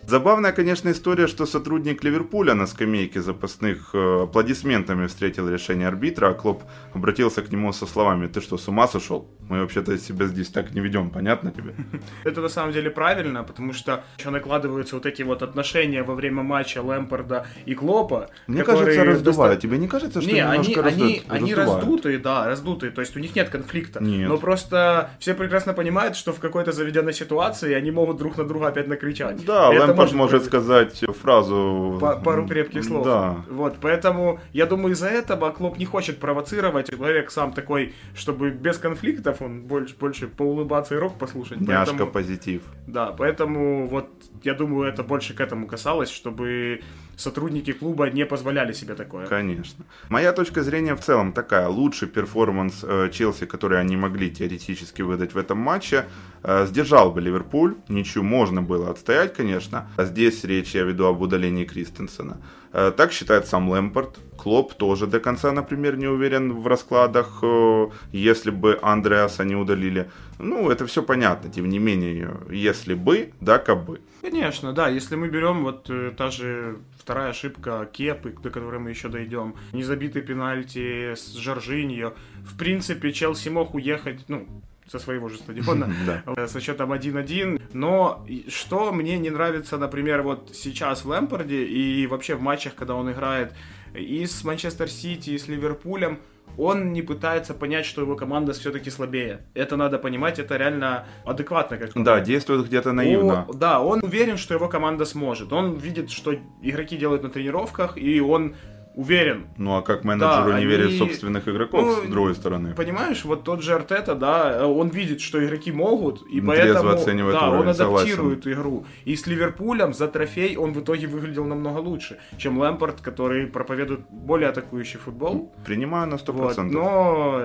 Забавная, 0.08 0.52
конечно, 0.52 0.92
история, 0.92 1.28
что 1.28 1.46
сотрудник 1.46 2.04
Ливерпуля 2.04 2.54
на 2.54 2.68
скамейке 2.68 3.22
запасных 3.22 3.90
э, 3.94 4.24
аплодисментами 4.24 5.08
встретил 5.08 5.50
решение 5.50 5.88
арбитра, 5.88 6.30
а 6.30 6.34
Клоп 6.34 6.64
обратился 6.94 7.42
к 7.42 7.52
нему 7.52 7.74
со 7.74 7.88
словами 7.88 8.28
«Ты 8.28 8.42
что, 8.42 8.58
с 8.58 8.68
ума 8.68 8.88
сошел? 8.88 9.28
Мы 9.50 9.62
вообще-то 9.62 9.98
себя 9.98 10.28
здесь 10.28 10.50
так 10.50 10.76
не 10.76 10.82
ведем, 10.82 11.10
понятно 11.10 11.52
тебе?» 11.52 11.74
Это 12.24 12.42
на 12.42 12.50
самом 12.50 12.72
деле 12.72 12.92
правильно, 12.92 13.44
потому 13.44 13.74
что 13.74 14.04
еще 14.20 14.30
накладываются 14.30 14.96
вот 14.96 15.08
эти 15.08 15.24
вот 15.24 15.42
отношения 15.42 16.04
во 16.04 16.14
время 16.14 16.44
матча 16.44 16.84
Лэмпорда 16.84 17.48
и 17.66 17.74
Клопа. 17.74 18.30
Мне 18.48 18.64
кажется, 18.64 19.04
раздувают. 19.04 19.60
Тебе 19.60 19.78
не 19.80 19.88
кажется, 19.88 20.22
что 20.22 20.32
не, 20.32 20.40
они, 20.40 20.76
они, 20.76 21.24
они 21.28 21.56
раздутые, 21.56 22.20
да, 22.20 22.46
раздутые, 22.46 22.92
то 22.92 23.02
есть 23.02 23.16
у 23.18 23.20
них 23.20 23.36
нет 23.36 23.50
конфликта. 23.50 24.04
Нет. 24.04 24.30
Но 24.30 24.38
просто 24.38 25.10
все 25.20 25.34
прекрасно 25.34 25.74
понимают, 25.74 26.16
что 26.16 26.32
в 26.32 26.40
какой-то 26.40 26.72
заведенной 26.72 27.14
ситуации 27.14 27.74
они 27.74 27.90
могут 27.90 28.18
друг 28.18 28.38
на 28.38 28.44
друга 28.44 28.68
опять 28.68 28.88
накричать. 28.88 29.44
Да, 29.46 29.74
Это 29.74 29.96
может, 30.14 30.34
может 30.34 30.46
сказать 30.46 31.04
фразу... 31.22 31.98
Пару 32.24 32.48
крепких 32.48 32.84
слов. 32.84 33.06
Да. 33.06 33.38
Вот, 33.50 33.78
поэтому 33.82 34.40
я 34.54 34.66
думаю, 34.66 34.94
из-за 34.94 35.08
этого 35.08 35.52
клуб 35.52 35.78
не 35.78 35.86
хочет 35.86 36.20
провоцировать. 36.20 36.90
Человек 36.90 37.32
сам 37.32 37.54
такой, 37.54 37.94
чтобы 38.16 38.50
без 38.52 38.78
конфликтов 38.78 39.42
он 39.42 39.62
больше, 39.62 39.96
больше 40.00 40.28
поулыбаться 40.28 40.96
и 40.96 40.98
рок 40.98 41.18
послушать. 41.18 41.62
Няшка 41.62 41.92
поэтому, 41.92 42.12
позитив. 42.12 42.62
Да, 42.88 43.14
поэтому 43.18 43.88
вот 43.88 44.10
я 44.44 44.54
думаю, 44.54 44.88
это 44.88 45.04
больше 45.04 45.34
к 45.34 45.42
этому 45.42 45.68
касалось, 45.68 46.10
чтобы 46.10 46.82
сотрудники 47.18 47.74
клуба 47.74 48.10
не 48.10 48.26
позволяли 48.26 48.74
себе 48.74 48.96
такое. 48.96 49.28
Конечно. 49.28 49.86
Моя 50.10 50.32
точка 50.34 50.64
зрения 50.64 50.96
в 50.96 51.02
целом 51.02 51.34
такая. 51.34 51.68
Лучший 51.68 52.08
перформанс 52.08 52.84
э, 52.84 53.10
Челси, 53.12 53.46
который 53.46 53.80
они 53.80 53.98
могли 53.98 54.30
теоретически 54.30 55.02
выдать 55.02 55.34
в 55.34 55.38
этом 55.38 55.58
матче, 55.58 56.06
э, 56.44 56.66
сдержал 56.68 57.12
бы 57.12 57.22
Ливерпуль. 57.22 57.76
Ничью 57.90 58.24
можно 58.24 58.62
было 58.62 58.90
отстоять, 58.90 59.34
конечно. 59.34 59.90
А 59.98 60.06
здесь 60.06 60.44
речь 60.44 60.76
я 60.76 60.84
веду 60.84 61.06
об 61.06 61.22
удалении 61.22 61.66
Кристенсена. 61.66 62.38
Э, 62.78 62.92
так 62.92 63.14
считает 63.14 63.48
сам 63.48 63.70
Лэмпорт. 63.70 64.20
Клоп 64.38 64.74
тоже 64.74 65.08
до 65.08 65.22
конца, 65.22 65.54
например, 65.54 65.96
не 65.96 66.08
уверен 66.08 66.52
в 66.52 66.68
раскладах, 66.68 67.40
э, 67.42 67.88
если 68.12 68.52
бы 68.52 68.78
Андреаса 68.82 69.46
не 69.46 69.56
удалили. 69.56 70.10
Ну, 70.40 70.70
это 70.70 70.86
все 70.86 71.02
понятно, 71.02 71.50
тем 71.50 71.70
не 71.70 71.80
менее, 71.80 72.36
если 72.52 72.94
бы, 72.94 73.32
да, 73.40 73.60
как 73.60 73.86
бы. 73.86 74.02
Конечно, 74.22 74.74
да, 74.74 74.90
если 74.90 75.16
мы 75.16 75.30
берем 75.30 75.64
вот 75.64 75.90
э, 75.90 76.12
та 76.18 76.32
же 76.32 76.80
вторая 77.00 77.30
ошибка 77.30 77.90
Кепы, 77.94 78.36
до 78.44 78.50
которой 78.50 78.82
мы 78.82 78.90
еще 78.90 79.08
дойдем, 79.08 79.56
незабитый 79.72 80.22
пенальти 80.22 81.14
с 81.16 81.34
Жоржиньо, 81.34 82.14
в 82.44 82.58
принципе, 82.58 83.14
Челси 83.14 83.50
мог 83.50 83.74
уехать, 83.74 84.26
ну, 84.28 84.48
со 84.88 85.00
своего 85.00 85.30
же 85.30 85.38
стадиона 85.38 85.92
э, 86.38 86.48
со 86.48 86.62
счетом 86.62 86.94
1-1. 86.94 87.62
Но 87.74 88.26
что 88.48 88.92
мне 88.92 89.18
не 89.18 89.30
нравится, 89.30 89.78
например, 89.78 90.22
вот 90.22 90.52
сейчас 90.54 91.04
в 91.04 91.10
Лэмпорде 91.10 91.66
и 91.66 92.08
вообще 92.08 92.36
в 92.36 92.42
матчах, 92.42 92.76
когда 92.76 92.96
он 92.96 93.12
играет 93.12 93.54
и 93.94 94.26
с 94.26 94.44
Манчестер 94.44 94.90
Сити, 94.90 95.32
и 95.32 95.38
с 95.38 95.48
Ливерпулем, 95.48 96.20
он 96.58 96.94
не 96.94 97.02
пытается 97.02 97.54
понять, 97.54 97.86
что 97.86 98.02
его 98.02 98.16
команда 98.16 98.54
все-таки 98.54 98.90
слабее. 98.90 99.42
Это 99.54 99.76
надо 99.76 99.98
понимать, 99.98 100.40
это 100.40 100.58
реально 100.58 101.06
адекватно. 101.26 101.78
Как 101.78 101.92
да, 101.96 102.20
действует 102.22 102.66
где-то 102.68 102.94
наивно. 102.94 103.46
О, 103.48 103.54
да, 103.54 103.82
он 103.82 104.04
уверен, 104.04 104.38
что 104.38 104.54
его 104.54 104.70
команда 104.70 105.06
сможет. 105.06 105.52
Он 105.52 105.76
видит, 105.78 106.12
что 106.12 106.34
игроки 106.62 106.98
делают 106.98 107.24
на 107.24 107.30
тренировках, 107.30 107.98
и 107.98 108.22
он 108.22 108.56
Уверен. 108.96 109.48
Ну 109.58 109.76
а 109.76 109.82
как 109.82 110.06
менеджеру 110.06 110.52
Да, 110.52 110.60
не 110.60 110.66
они- 110.66 110.96
в 110.96 110.98
собственных 110.98 111.48
игроков, 111.50 111.82
Ну, 111.82 112.08
с 112.08 112.10
другой 112.10 112.34
стороны? 112.34 112.74
Понимаешь, 112.74 113.26
вот 113.26 113.44
тот 113.44 113.62
же 113.62 113.74
Артета, 113.74 114.16
да, 114.16 114.66
он 114.66 114.88
видит, 114.88 115.20
что 115.20 115.44
игроки 115.46 115.72
могут, 115.74 116.22
и 116.28 116.40
Трезво 116.40 116.48
поэтому 116.48 116.90
оценивает 116.92 117.36
да, 117.36 117.50
он 117.50 117.58
уровень, 117.60 117.74
согласен. 117.74 118.06
адаптирует 118.14 118.48
игру. 118.48 118.86
И 119.04 119.16
с 119.18 119.28
Ливерпулем 119.28 119.94
за 119.94 120.08
трофей 120.08 120.56
он 120.56 120.72
в 120.72 120.80
итоге 120.80 121.08
выглядел 121.08 121.44
намного 121.46 121.80
лучше, 121.80 122.20
чем 122.38 122.58
Лэмпорт, 122.58 123.02
который 123.02 123.48
проповедует 123.48 124.02
более 124.10 124.50
атакующий 124.50 125.00
футбол. 125.00 125.52
Принимаю 125.66 126.08
на 126.08 126.16
100%. 126.18 126.34
Вот, 126.34 126.58
но 126.58 127.42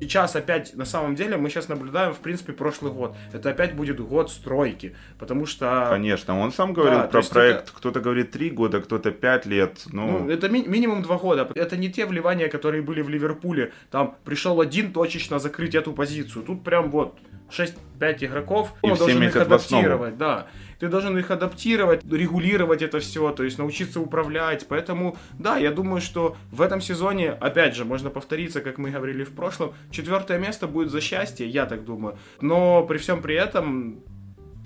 сейчас 0.00 0.36
опять, 0.36 0.74
на 0.74 0.84
самом 0.84 1.14
деле, 1.14 1.36
мы 1.36 1.48
сейчас 1.50 1.68
наблюдаем, 1.68 2.12
в 2.12 2.18
принципе, 2.18 2.52
прошлый 2.52 2.92
год. 2.92 3.14
Это 3.32 3.50
опять 3.50 3.74
будет 3.74 4.00
год 4.00 4.30
стройки, 4.30 4.94
потому 5.18 5.46
что... 5.46 5.86
Конечно, 5.90 6.38
он 6.38 6.52
сам 6.52 6.72
говорил 6.72 6.98
Да, 7.00 7.06
про 7.08 7.22
проект, 7.22 7.70
кто-то 7.70 8.00
говорит 8.00 8.30
3 8.30 8.50
года, 8.50 8.80
кто-то 8.80 9.10
5 9.10 9.46
лет. 9.46 9.82
Ну, 9.92 10.20
Ну, 10.20 10.30
это 10.30 10.48
ми- 10.48 10.66
минимум 10.66 11.02
два 11.02 11.16
года. 11.18 11.48
Это 11.54 11.76
не 11.76 11.90
те 11.90 12.06
вливания, 12.06 12.48
которые 12.48 12.82
были 12.82 13.02
в 13.02 13.08
Ливерпуле. 13.08 13.72
Там 13.90 14.16
пришел 14.24 14.60
один 14.60 14.92
точечно 14.92 15.38
закрыть 15.38 15.74
эту 15.74 15.92
позицию. 15.92 16.44
Тут 16.44 16.64
прям 16.64 16.90
вот 16.90 17.18
6-5 17.50 18.24
игроков. 18.24 18.74
И 18.82 18.90
Он 18.90 18.96
должен 18.96 19.22
их 19.22 19.36
адаптировать, 19.36 20.16
да. 20.16 20.46
Ты 20.78 20.88
должен 20.88 21.18
их 21.18 21.30
адаптировать, 21.30 22.02
регулировать 22.10 22.80
это 22.80 23.00
все, 23.00 23.30
то 23.32 23.44
есть 23.44 23.58
научиться 23.58 24.00
управлять. 24.00 24.66
Поэтому, 24.66 25.16
да, 25.38 25.58
я 25.58 25.70
думаю, 25.70 26.00
что 26.00 26.36
в 26.50 26.62
этом 26.62 26.80
сезоне, 26.80 27.32
опять 27.32 27.76
же, 27.76 27.84
можно 27.84 28.08
повториться, 28.08 28.62
как 28.62 28.78
мы 28.78 28.90
говорили 28.90 29.24
в 29.24 29.32
прошлом, 29.32 29.74
четвертое 29.90 30.38
место 30.38 30.66
будет 30.66 30.90
за 30.90 31.02
счастье, 31.02 31.46
я 31.46 31.66
так 31.66 31.84
думаю. 31.84 32.16
Но 32.40 32.82
при 32.86 32.96
всем 32.96 33.20
при 33.20 33.34
этом 33.34 34.00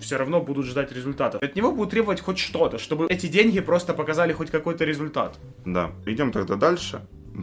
все 0.00 0.16
равно 0.16 0.40
будут 0.40 0.66
ждать 0.66 0.92
результатов. 0.92 1.42
От 1.42 1.56
него 1.56 1.72
будут 1.72 1.90
требовать 1.90 2.20
хоть 2.20 2.38
что-то, 2.38 2.78
чтобы 2.78 3.06
эти 3.08 3.26
деньги 3.26 3.60
просто 3.60 3.94
показали 3.94 4.32
хоть 4.32 4.50
какой-то 4.50 4.84
результат. 4.84 5.38
да. 5.64 5.90
Идем 6.06 6.30
тогда 6.30 6.54
дальше. 6.56 7.00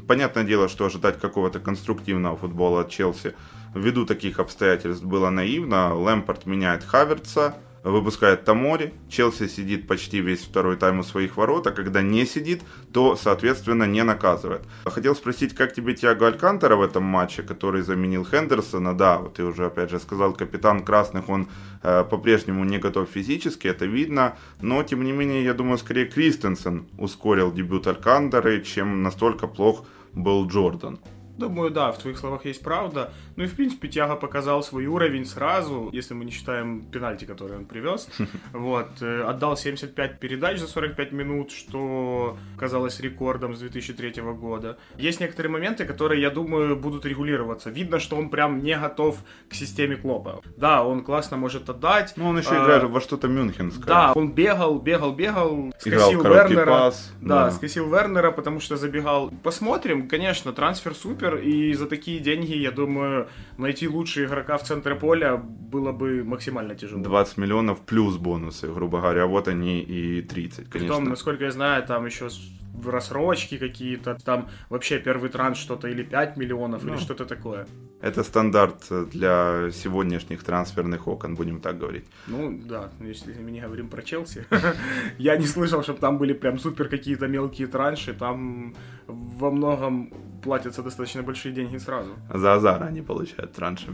Понятное 0.07 0.45
дело, 0.45 0.69
что 0.69 0.86
ожидать 0.86 1.19
какого-то 1.19 1.60
конструктивного 1.60 2.38
футбола 2.38 2.81
от 2.81 2.89
Челси 2.89 3.33
ввиду 3.74 4.06
таких 4.06 4.40
обстоятельств 4.40 5.04
было 5.04 5.30
наивно. 5.30 5.96
Лэмпорт 5.96 6.46
меняет 6.46 6.84
Хаверца, 6.84 7.56
выпускает 7.84 8.44
Тамори, 8.44 8.94
Челси 9.10 9.48
сидит 9.48 9.88
почти 9.88 10.20
весь 10.20 10.42
второй 10.42 10.78
тайм 10.78 11.00
у 11.00 11.04
своих 11.04 11.38
ворот, 11.38 11.68
а 11.68 11.72
когда 11.72 12.01
не 12.01 12.25
сидит, 12.25 12.62
то, 12.94 13.16
соответственно, 13.16 13.86
не 13.86 14.04
наказывает. 14.04 14.62
Хотел 14.86 15.16
спросить, 15.16 15.56
как 15.56 15.74
тебе 15.74 15.94
Тиаго 15.94 16.28
Алькантера 16.28 16.75
в 16.75 16.82
этом 16.82 17.04
матче, 17.04 17.44
который 17.44 17.82
заменил 17.82 18.25
Хендерсона? 18.25 18.96
Да, 18.96 19.18
вот 19.18 19.36
ты 19.36 19.44
уже 19.44 19.66
опять 19.66 19.90
же 19.90 20.00
сказал, 20.00 20.34
капитан 20.34 20.84
Красных, 20.84 21.30
он 21.30 21.48
э, 21.84 22.04
по-прежнему 22.04 22.63
не 22.63 22.78
готов 22.78 23.10
физически, 23.10 23.68
это 23.68 23.86
видно, 23.86 24.36
но, 24.62 24.84
тем 24.84 25.04
не 25.04 25.12
менее, 25.12 25.44
я 25.44 25.54
думаю, 25.54 25.78
скорее 25.78 26.06
Кристенсен 26.06 26.86
ускорил 26.98 27.51
дебют 27.51 27.88
Алькантеры, 27.88 28.62
чем 28.62 29.01
настолько 29.04 29.48
плох 29.48 29.86
был 30.13 30.48
Джордан. 30.48 31.00
Думаю, 31.41 31.71
да, 31.71 31.91
в 31.91 31.98
твоих 31.98 32.17
словах 32.17 32.45
есть 32.45 32.62
правда. 32.62 33.12
Ну 33.36 33.43
и, 33.43 33.48
в 33.48 33.55
принципе, 33.55 33.88
Тяга 33.88 34.15
показал 34.15 34.63
свой 34.63 34.86
уровень 34.86 35.25
сразу, 35.25 35.89
если 35.91 36.13
мы 36.13 36.25
не 36.25 36.31
считаем 36.31 36.81
пенальти, 36.81 37.25
который 37.25 37.57
он 37.57 37.65
привез. 37.65 38.07
Вот. 38.53 39.01
э, 39.01 39.24
Отдал 39.24 39.57
75 39.57 40.19
передач 40.19 40.60
за 40.60 40.67
45 40.67 41.12
минут, 41.12 41.51
что 41.51 42.38
казалось 42.57 43.00
рекордом 43.00 43.55
с 43.55 43.60
2003 43.60 44.21
года. 44.21 44.77
Есть 44.98 45.19
некоторые 45.19 45.51
моменты, 45.51 45.86
которые, 45.86 46.21
я 46.21 46.29
думаю, 46.29 46.75
будут 46.75 47.05
регулироваться. 47.05 47.69
Видно, 47.69 48.00
что 48.00 48.15
он 48.17 48.29
прям 48.29 48.62
не 48.63 48.77
готов 48.77 49.17
к 49.50 49.53
системе 49.53 49.95
Клопа. 49.95 50.41
Да, 50.57 50.83
он 50.83 51.03
классно 51.03 51.38
может 51.38 51.69
отдать. 51.69 52.13
Ну, 52.17 52.27
он 52.27 52.38
еще 52.38 52.51
а, 52.51 52.63
играет 52.63 52.83
во 52.83 53.01
что-то 53.01 53.27
мюнхенское. 53.27 53.86
Да, 53.86 54.12
он 54.13 54.31
бегал, 54.33 54.79
бегал, 54.79 55.13
бегал, 55.13 55.74
скосил 55.79 56.24
Вернера. 56.24 56.65
пас, 56.71 57.13
Да, 57.21 57.45
да. 57.45 57.51
скосил 57.51 57.89
Вернера, 57.89 58.31
потому 58.31 58.60
что 58.60 58.77
забегал. 58.77 59.31
Посмотрим, 59.43 60.07
конечно, 60.07 60.53
трансфер 60.53 60.93
супер, 60.95 61.31
и 61.38 61.74
за 61.74 61.88
такие 61.88 62.20
деньги, 62.20 62.54
я 62.56 62.72
думаю, 62.72 63.28
найти 63.58 63.88
лучшего 63.88 64.26
игрока 64.26 64.58
в 64.58 64.64
центре 64.64 64.96
поля 64.96 65.38
было 65.38 65.92
бы 65.92 66.24
максимально 66.24 66.76
тяжело. 66.76 67.04
20 67.04 67.38
миллионов 67.38 67.80
плюс 67.82 68.18
бонусы, 68.18 68.68
грубо 68.72 69.00
говоря, 69.00 69.26
вот 69.26 69.48
они 69.48 69.82
и 69.82 70.22
30, 70.22 70.70
конечно. 70.70 70.80
Притом, 70.80 71.04
насколько 71.06 71.46
я 71.46 71.52
знаю, 71.52 71.84
там 71.84 72.06
еще 72.06 72.30
рассрочки 72.86 73.58
какие-то, 73.58 74.18
там 74.26 74.48
вообще 74.70 75.00
первый 75.00 75.30
транш 75.30 75.58
что-то 75.58 75.88
или 75.88 76.04
5 76.04 76.38
миллионов, 76.38 76.84
или 76.84 76.92
Ну. 76.92 76.98
что-то 76.98 77.26
такое. 77.26 77.68
Это 78.02 78.24
стандарт 78.24 78.88
для 79.12 79.70
сегодняшних 79.72 80.44
трансферных 80.44 81.08
окон, 81.08 81.36
будем 81.36 81.60
так 81.60 81.78
говорить. 81.78 82.06
Ну, 82.28 82.60
да, 82.66 82.90
если 83.02 83.34
мы 83.34 83.52
не 83.52 83.62
говорим 83.62 83.88
про 83.90 84.02
Челси. 84.02 84.46
Я 85.18 85.38
не 85.38 85.46
слышал, 85.46 85.84
чтобы 85.84 86.00
там 86.00 86.18
были 86.18 86.34
прям 86.34 86.58
супер 86.58 86.88
какие-то 86.88 87.28
мелкие 87.28 87.68
транши. 87.68 88.14
Там 88.14 88.74
во 89.08 89.52
многом 89.52 90.12
платятся 90.41 90.83
достаточно 90.83 91.24
большие 91.24 91.53
деньги 91.53 91.77
сразу. 91.77 92.12
За 92.33 92.53
Азара 92.53 92.86
они 92.86 93.01
получают 93.01 93.53
транши. 93.53 93.88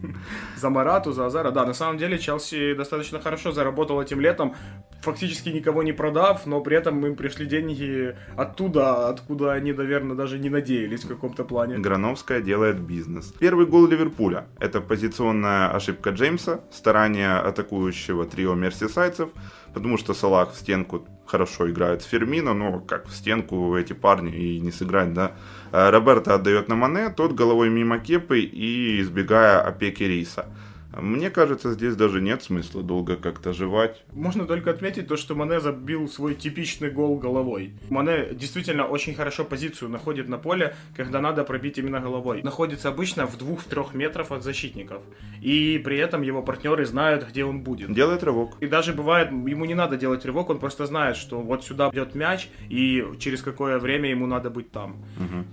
За 0.56 0.70
Марату, 0.70 1.12
за 1.12 1.26
Азара. 1.26 1.50
Да, 1.50 1.66
на 1.66 1.74
самом 1.74 1.98
деле 1.98 2.18
Челси 2.18 2.74
достаточно 2.74 3.20
хорошо 3.20 3.52
заработал 3.52 4.00
этим 4.00 4.20
летом, 4.20 4.54
фактически 5.00 5.50
никого 5.50 5.82
не 5.82 5.92
продав, 5.92 6.46
но 6.46 6.60
при 6.60 6.76
этом 6.76 7.06
им 7.06 7.16
пришли 7.16 7.46
деньги 7.46 8.16
оттуда, 8.36 9.08
откуда 9.08 9.52
они, 9.52 9.72
наверное, 9.72 10.16
даже 10.16 10.38
не 10.38 10.50
надеялись 10.50 11.04
в 11.04 11.08
каком-то 11.08 11.44
плане. 11.44 11.78
Грановская 11.78 12.40
делает 12.40 12.80
бизнес. 12.80 13.32
Первый 13.40 13.66
гол 13.66 13.86
Ливерпуля. 13.86 14.46
Это 14.60 14.80
позиционная 14.80 15.70
ошибка 15.70 16.10
Джеймса, 16.10 16.60
старание 16.70 17.34
атакующего 17.36 18.24
трио 18.24 18.54
мерсисайцев, 18.54 19.28
потому 19.74 19.98
что 19.98 20.14
Салах 20.14 20.52
в 20.52 20.56
стенку 20.56 21.06
хорошо 21.26 21.70
играет 21.70 22.02
с 22.02 22.06
Фермино, 22.06 22.54
но 22.54 22.80
как 22.80 23.06
в 23.08 23.14
стенку 23.14 23.76
эти 23.76 23.92
парни 23.92 24.32
и 24.32 24.60
не 24.60 24.70
сыграть, 24.70 25.12
да. 25.12 25.32
А 25.72 25.90
Роберто 25.90 26.34
отдает 26.34 26.68
на 26.68 26.76
Мане, 26.76 27.10
тот 27.10 27.32
головой 27.32 27.70
мимо 27.70 27.98
Кепы 27.98 28.40
и 28.40 29.00
избегая 29.00 29.60
опеки 29.60 30.02
Риса. 30.02 30.46
Мне 30.96 31.30
кажется, 31.30 31.72
здесь 31.72 31.96
даже 31.96 32.20
нет 32.20 32.42
смысла 32.42 32.82
долго 32.82 33.16
как-то 33.16 33.52
жевать. 33.52 34.04
Можно 34.12 34.46
только 34.46 34.70
отметить 34.70 35.08
то, 35.08 35.16
что 35.16 35.34
Мане 35.34 35.60
забил 35.60 36.08
свой 36.08 36.34
типичный 36.34 36.90
гол 36.90 37.18
головой. 37.18 37.74
Мане 37.90 38.28
действительно 38.32 38.86
очень 38.86 39.14
хорошо 39.14 39.44
позицию 39.44 39.90
находит 39.90 40.28
на 40.28 40.38
поле, 40.38 40.74
когда 40.96 41.20
надо 41.20 41.44
пробить 41.44 41.78
именно 41.78 42.00
головой. 42.00 42.42
Находится 42.42 42.88
обычно 42.88 43.26
в 43.26 43.36
двух-трех 43.36 43.94
метров 43.94 44.32
от 44.32 44.42
защитников. 44.42 45.02
И 45.42 45.80
при 45.84 45.98
этом 45.98 46.22
его 46.22 46.42
партнеры 46.42 46.86
знают, 46.86 47.26
где 47.28 47.44
он 47.44 47.62
будет. 47.62 47.92
Делает 47.92 48.22
рывок. 48.22 48.56
И 48.60 48.66
даже 48.66 48.92
бывает, 48.92 49.30
ему 49.30 49.64
не 49.64 49.74
надо 49.74 49.96
делать 49.96 50.24
рывок, 50.24 50.50
он 50.50 50.58
просто 50.58 50.86
знает, 50.86 51.16
что 51.16 51.40
вот 51.40 51.64
сюда 51.64 51.90
идет 51.92 52.14
мяч, 52.14 52.48
и 52.68 53.04
через 53.18 53.42
какое 53.42 53.78
время 53.78 54.10
ему 54.10 54.26
надо 54.26 54.50
быть 54.50 54.70
там. 54.70 55.04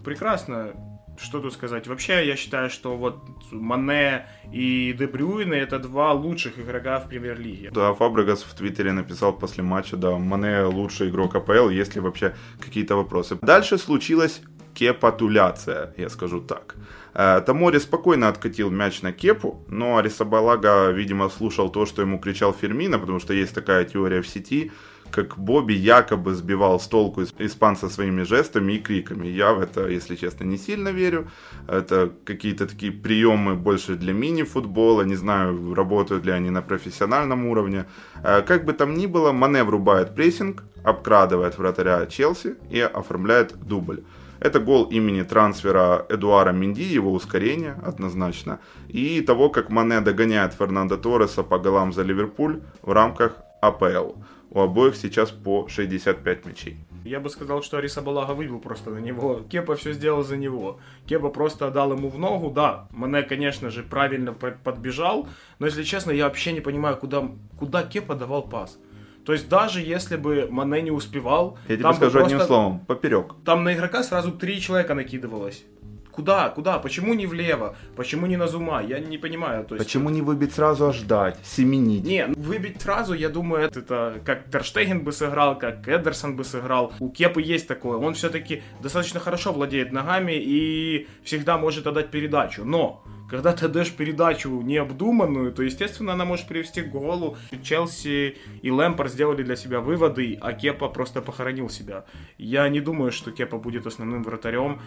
Прекрасно. 0.03 0.73
Что 1.21 1.39
тут 1.39 1.53
сказать? 1.53 1.87
Вообще, 1.87 2.25
я 2.25 2.35
считаю, 2.35 2.69
что 2.69 2.97
вот 2.97 3.23
Мане 3.51 4.25
и 4.51 4.95
Де 4.97 5.07
Брюйне 5.07 5.59
это 5.59 5.77
два 5.77 6.13
лучших 6.13 6.57
игрока 6.57 6.99
в 6.99 7.07
премьер-лиге. 7.09 7.69
Да, 7.71 7.93
Фабрегас 7.93 8.41
в 8.41 8.53
Твиттере 8.55 8.91
написал 8.91 9.33
после 9.33 9.63
матча, 9.63 9.97
да, 9.97 10.17
Мане 10.17 10.63
лучший 10.63 11.09
игрок 11.09 11.35
АПЛ, 11.35 11.69
есть 11.69 11.95
ли 11.95 12.01
вообще 12.01 12.33
какие-то 12.59 12.95
вопросы. 12.95 13.37
Дальше 13.41 13.77
случилась 13.77 14.41
кепатуляция, 14.73 15.93
я 15.97 16.09
скажу 16.09 16.41
так. 16.41 16.75
Э, 17.13 17.41
Тамори 17.45 17.79
спокойно 17.79 18.27
откатил 18.27 18.71
мяч 18.71 19.01
на 19.01 19.11
кепу, 19.11 19.63
но 19.67 19.97
Арисабалага, 19.97 20.91
видимо, 20.91 21.29
слушал 21.29 21.69
то, 21.69 21.85
что 21.85 22.01
ему 22.01 22.19
кричал 22.19 22.53
Фермина, 22.53 22.97
потому 22.97 23.19
что 23.19 23.33
есть 23.33 23.53
такая 23.53 23.85
теория 23.85 24.21
в 24.21 24.27
сети, 24.27 24.71
как 25.11 25.37
Бобби 25.37 25.73
якобы 25.73 26.33
сбивал 26.33 26.79
с 26.79 26.87
толку 26.87 27.21
ис- 27.21 27.33
испанца 27.39 27.89
своими 27.89 28.23
жестами 28.23 28.73
и 28.73 28.79
криками. 28.79 29.27
Я 29.27 29.53
в 29.53 29.59
это, 29.61 29.87
если 29.87 30.15
честно, 30.15 30.45
не 30.45 30.57
сильно 30.57 30.89
верю. 30.89 31.27
Это 31.67 32.11
какие-то 32.25 32.65
такие 32.67 32.91
приемы 32.91 33.55
больше 33.55 33.95
для 33.95 34.13
мини-футбола. 34.13 35.03
Не 35.03 35.15
знаю, 35.15 35.73
работают 35.75 36.25
ли 36.25 36.31
они 36.31 36.49
на 36.49 36.61
профессиональном 36.61 37.45
уровне. 37.45 37.85
Э, 38.23 38.41
Как 38.41 38.65
бы 38.65 38.73
там 38.73 38.93
ни 38.93 39.05
было, 39.07 39.31
Мане 39.31 39.63
врубает 39.63 40.15
прессинг, 40.15 40.63
обкрадывает 40.83 41.57
вратаря 41.57 42.05
Челси 42.05 42.55
и 42.71 42.79
оформляет 42.79 43.55
дубль. 43.67 44.03
Это 44.39 44.59
гол 44.59 44.85
имени 44.85 45.21
трансфера 45.23 46.05
Эдуара 46.09 46.51
Минди, 46.51 46.95
его 46.97 47.13
ускорение 47.13 47.75
однозначно, 47.85 48.57
и 48.89 49.21
того, 49.21 49.49
как 49.49 49.69
Мане 49.69 50.01
догоняет 50.01 50.53
Фернандо 50.53 50.97
Торреса 50.97 51.43
по 51.43 51.59
голам 51.59 51.93
за 51.93 52.01
Ливерпуль 52.01 52.59
в 52.81 52.91
рамках 52.91 53.33
АПЛ. 53.61 54.13
У 54.53 54.59
обоих 54.59 54.95
сейчас 54.97 55.31
по 55.31 55.67
65 55.69 56.45
мячей. 56.45 56.77
Я 57.05 57.19
бы 57.19 57.29
сказал, 57.29 57.63
что 57.63 57.77
Ариса 57.77 58.01
Балага 58.01 58.33
выбил 58.33 58.59
просто 58.59 58.89
на 58.91 58.99
него. 58.99 59.41
Кепа 59.49 59.75
все 59.75 59.93
сделал 59.93 60.23
за 60.23 60.37
него. 60.37 60.79
Кепа 61.07 61.29
просто 61.29 61.71
дал 61.71 61.93
ему 61.93 62.09
в 62.09 62.19
ногу. 62.19 62.51
Да, 62.51 62.87
Мане, 62.91 63.23
конечно 63.23 63.69
же, 63.69 63.81
правильно 63.81 64.33
по- 64.33 64.51
подбежал. 64.51 65.27
Но, 65.59 65.65
если 65.65 65.83
честно, 65.83 66.11
я 66.11 66.25
вообще 66.25 66.51
не 66.51 66.61
понимаю, 66.61 66.97
куда, 66.97 67.27
куда 67.57 67.83
Кепа 67.83 68.13
давал 68.15 68.43
пас. 68.43 68.77
То 69.25 69.33
есть 69.33 69.47
даже 69.49 69.81
если 69.81 70.17
бы 70.17 70.47
Мане 70.51 70.81
не 70.81 70.91
успевал, 70.91 71.57
Я 71.67 71.77
тебе 71.77 71.93
скажу 71.93 72.19
одним 72.19 72.37
просто- 72.37 72.47
словом, 72.53 72.79
поперек. 72.81 73.33
Там 73.45 73.63
на 73.63 73.73
игрока 73.73 74.03
сразу 74.03 74.31
три 74.31 74.59
человека 74.59 74.93
накидывалось. 74.93 75.63
Куда, 76.11 76.49
куда? 76.49 76.79
Почему 76.79 77.13
не 77.13 77.27
влево? 77.27 77.75
Почему 77.95 78.27
не 78.27 78.37
на 78.37 78.47
зума? 78.47 78.81
Я 78.81 78.99
не 78.99 79.17
понимаю. 79.17 79.65
То 79.65 79.75
есть... 79.75 79.85
Почему 79.85 80.09
не 80.09 80.21
выбить 80.21 80.53
сразу, 80.53 80.87
а 80.87 80.93
ждать, 80.93 81.37
семенить? 81.43 82.03
Не, 82.03 82.27
ну, 82.27 82.33
выбить 82.37 82.81
сразу, 82.81 83.13
я 83.13 83.29
думаю, 83.29 83.63
это, 83.63 83.79
это 83.79 84.21
как 84.25 84.49
Терштеген 84.51 85.03
бы 85.03 85.11
сыграл, 85.11 85.57
как 85.57 85.87
Эдерсон 85.87 86.35
бы 86.35 86.43
сыграл. 86.43 86.93
У 86.99 87.09
Кепы 87.09 87.41
есть 87.41 87.67
такое. 87.67 87.97
Он 87.97 88.13
все-таки 88.13 88.63
достаточно 88.81 89.19
хорошо 89.19 89.53
владеет 89.53 89.91
ногами 89.91 90.33
и 90.35 91.07
всегда 91.23 91.57
может 91.57 91.87
отдать 91.87 92.11
передачу. 92.11 92.65
Но 92.65 93.03
когда 93.31 93.53
ты 93.53 93.69
даешь 93.69 93.93
передачу 93.93 94.49
необдуманную, 94.61 95.53
то, 95.53 95.63
естественно, 95.63 96.11
она 96.11 96.25
может 96.25 96.47
привести 96.47 96.81
к 96.81 96.89
голу. 96.89 97.37
Челси 97.63 98.37
и 98.61 98.69
Лэмпор 98.69 99.07
сделали 99.07 99.41
для 99.41 99.55
себя 99.55 99.79
выводы, 99.79 100.37
а 100.41 100.51
Кепа 100.51 100.89
просто 100.89 101.21
похоронил 101.21 101.69
себя. 101.69 102.03
Я 102.37 102.67
не 102.67 102.81
думаю, 102.81 103.13
что 103.13 103.31
Кепа 103.31 103.57
будет 103.57 103.87
основным 103.87 104.23
вратарем 104.23 104.81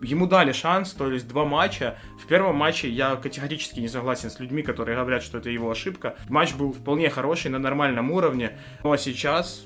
ему 0.00 0.28
дали 0.28 0.52
шанс, 0.52 0.92
то 0.92 1.10
есть 1.10 1.26
два 1.26 1.44
матча. 1.44 1.98
В 2.22 2.26
первом 2.28 2.54
матче 2.54 2.88
я 2.88 3.16
категорически 3.16 3.80
не 3.80 3.88
согласен 3.88 4.30
с 4.30 4.38
людьми, 4.38 4.62
которые 4.62 4.96
говорят, 4.96 5.24
что 5.24 5.38
это 5.38 5.50
его 5.50 5.68
ошибка. 5.68 6.14
Матч 6.28 6.54
был 6.54 6.72
вполне 6.72 7.10
хороший, 7.10 7.50
на 7.50 7.58
нормальном 7.58 8.12
уровне. 8.12 8.60
Ну 8.84 8.92
а 8.92 8.98
сейчас 8.98 9.64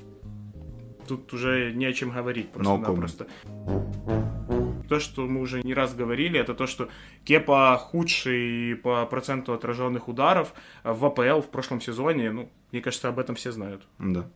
тут 1.07 1.31
уже 1.33 1.71
не 1.75 1.85
о 1.85 1.93
чем 1.93 2.09
говорить 2.09 2.49
просто-напросто. 2.49 3.27
No 3.53 4.52
то, 4.93 4.99
что 4.99 5.25
мы 5.27 5.41
уже 5.41 5.63
не 5.63 5.73
раз 5.73 5.95
говорили, 5.95 6.39
это 6.39 6.53
то, 6.53 6.67
что 6.67 6.87
Кепа 7.25 7.77
худший 7.77 8.75
по 8.75 9.05
проценту 9.07 9.53
отраженных 9.53 10.07
ударов 10.07 10.53
в 10.83 11.05
АПЛ 11.05 11.41
в 11.41 11.49
прошлом 11.49 11.81
сезоне. 11.81 12.31
Ну, 12.31 12.49
мне 12.71 12.81
кажется, 12.81 13.09
об 13.09 13.17
этом 13.17 13.33
все 13.35 13.51
знают. 13.51 13.81
Да 13.97 14.29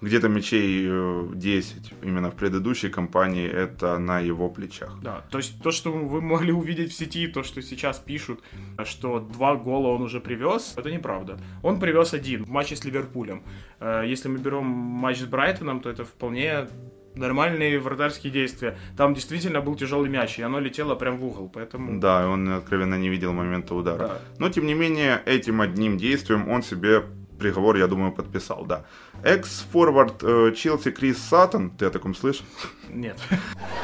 где-то 0.00 0.28
мячей 0.28 0.88
10 1.34 1.92
э, 1.92 2.06
именно 2.06 2.30
в 2.30 2.34
предыдущей 2.34 2.90
кампании, 2.90 3.48
это 3.48 3.98
на 3.98 4.20
его 4.20 4.50
плечах. 4.50 4.98
Да, 5.02 5.24
то 5.30 5.38
есть 5.38 5.62
то, 5.62 5.70
что 5.70 5.92
вы 5.92 6.20
могли 6.20 6.52
увидеть 6.52 6.92
в 6.92 6.94
сети, 6.94 7.26
то, 7.26 7.42
что 7.42 7.62
сейчас 7.62 7.98
пишут, 7.98 8.40
что 8.84 9.20
два 9.20 9.56
гола 9.56 9.88
он 9.88 10.02
уже 10.02 10.20
привез, 10.20 10.74
это 10.76 10.90
неправда. 10.90 11.38
Он 11.62 11.80
привез 11.80 12.14
один 12.14 12.44
в 12.44 12.50
матче 12.50 12.76
с 12.76 12.84
Ливерпулем. 12.84 13.42
Э, 13.80 14.02
если 14.06 14.28
мы 14.28 14.38
берем 14.38 14.64
матч 14.64 15.18
с 15.18 15.26
Брайтоном, 15.26 15.80
то 15.80 15.90
это 15.90 16.04
вполне 16.04 16.68
нормальные 17.14 17.78
вратарские 17.80 18.32
действия. 18.32 18.76
Там 18.96 19.14
действительно 19.14 19.60
был 19.60 19.76
тяжелый 19.76 20.10
мяч, 20.10 20.38
и 20.38 20.42
оно 20.42 20.60
летело 20.60 20.94
прям 20.94 21.16
в 21.16 21.24
угол, 21.24 21.50
поэтому... 21.52 22.00
Да, 22.00 22.28
он 22.28 22.48
откровенно 22.48 22.96
не 22.96 23.08
видел 23.08 23.32
момента 23.32 23.74
удара. 23.74 23.98
Да. 23.98 24.18
Но, 24.38 24.48
тем 24.48 24.66
не 24.66 24.74
менее, 24.74 25.22
этим 25.26 25.60
одним 25.60 25.98
действием 25.98 26.48
он 26.48 26.62
себе 26.62 27.04
приговор, 27.38 27.76
я 27.76 27.86
думаю, 27.86 28.12
подписал, 28.12 28.64
да. 28.64 28.84
Экс-форвард 29.22 30.22
э, 30.22 30.52
Челси 30.56 30.90
Крис 30.90 31.18
Саттон, 31.18 31.70
ты 31.70 31.86
о 31.86 31.90
таком 31.90 32.14
слышал? 32.14 32.46
Нет. 32.88 33.18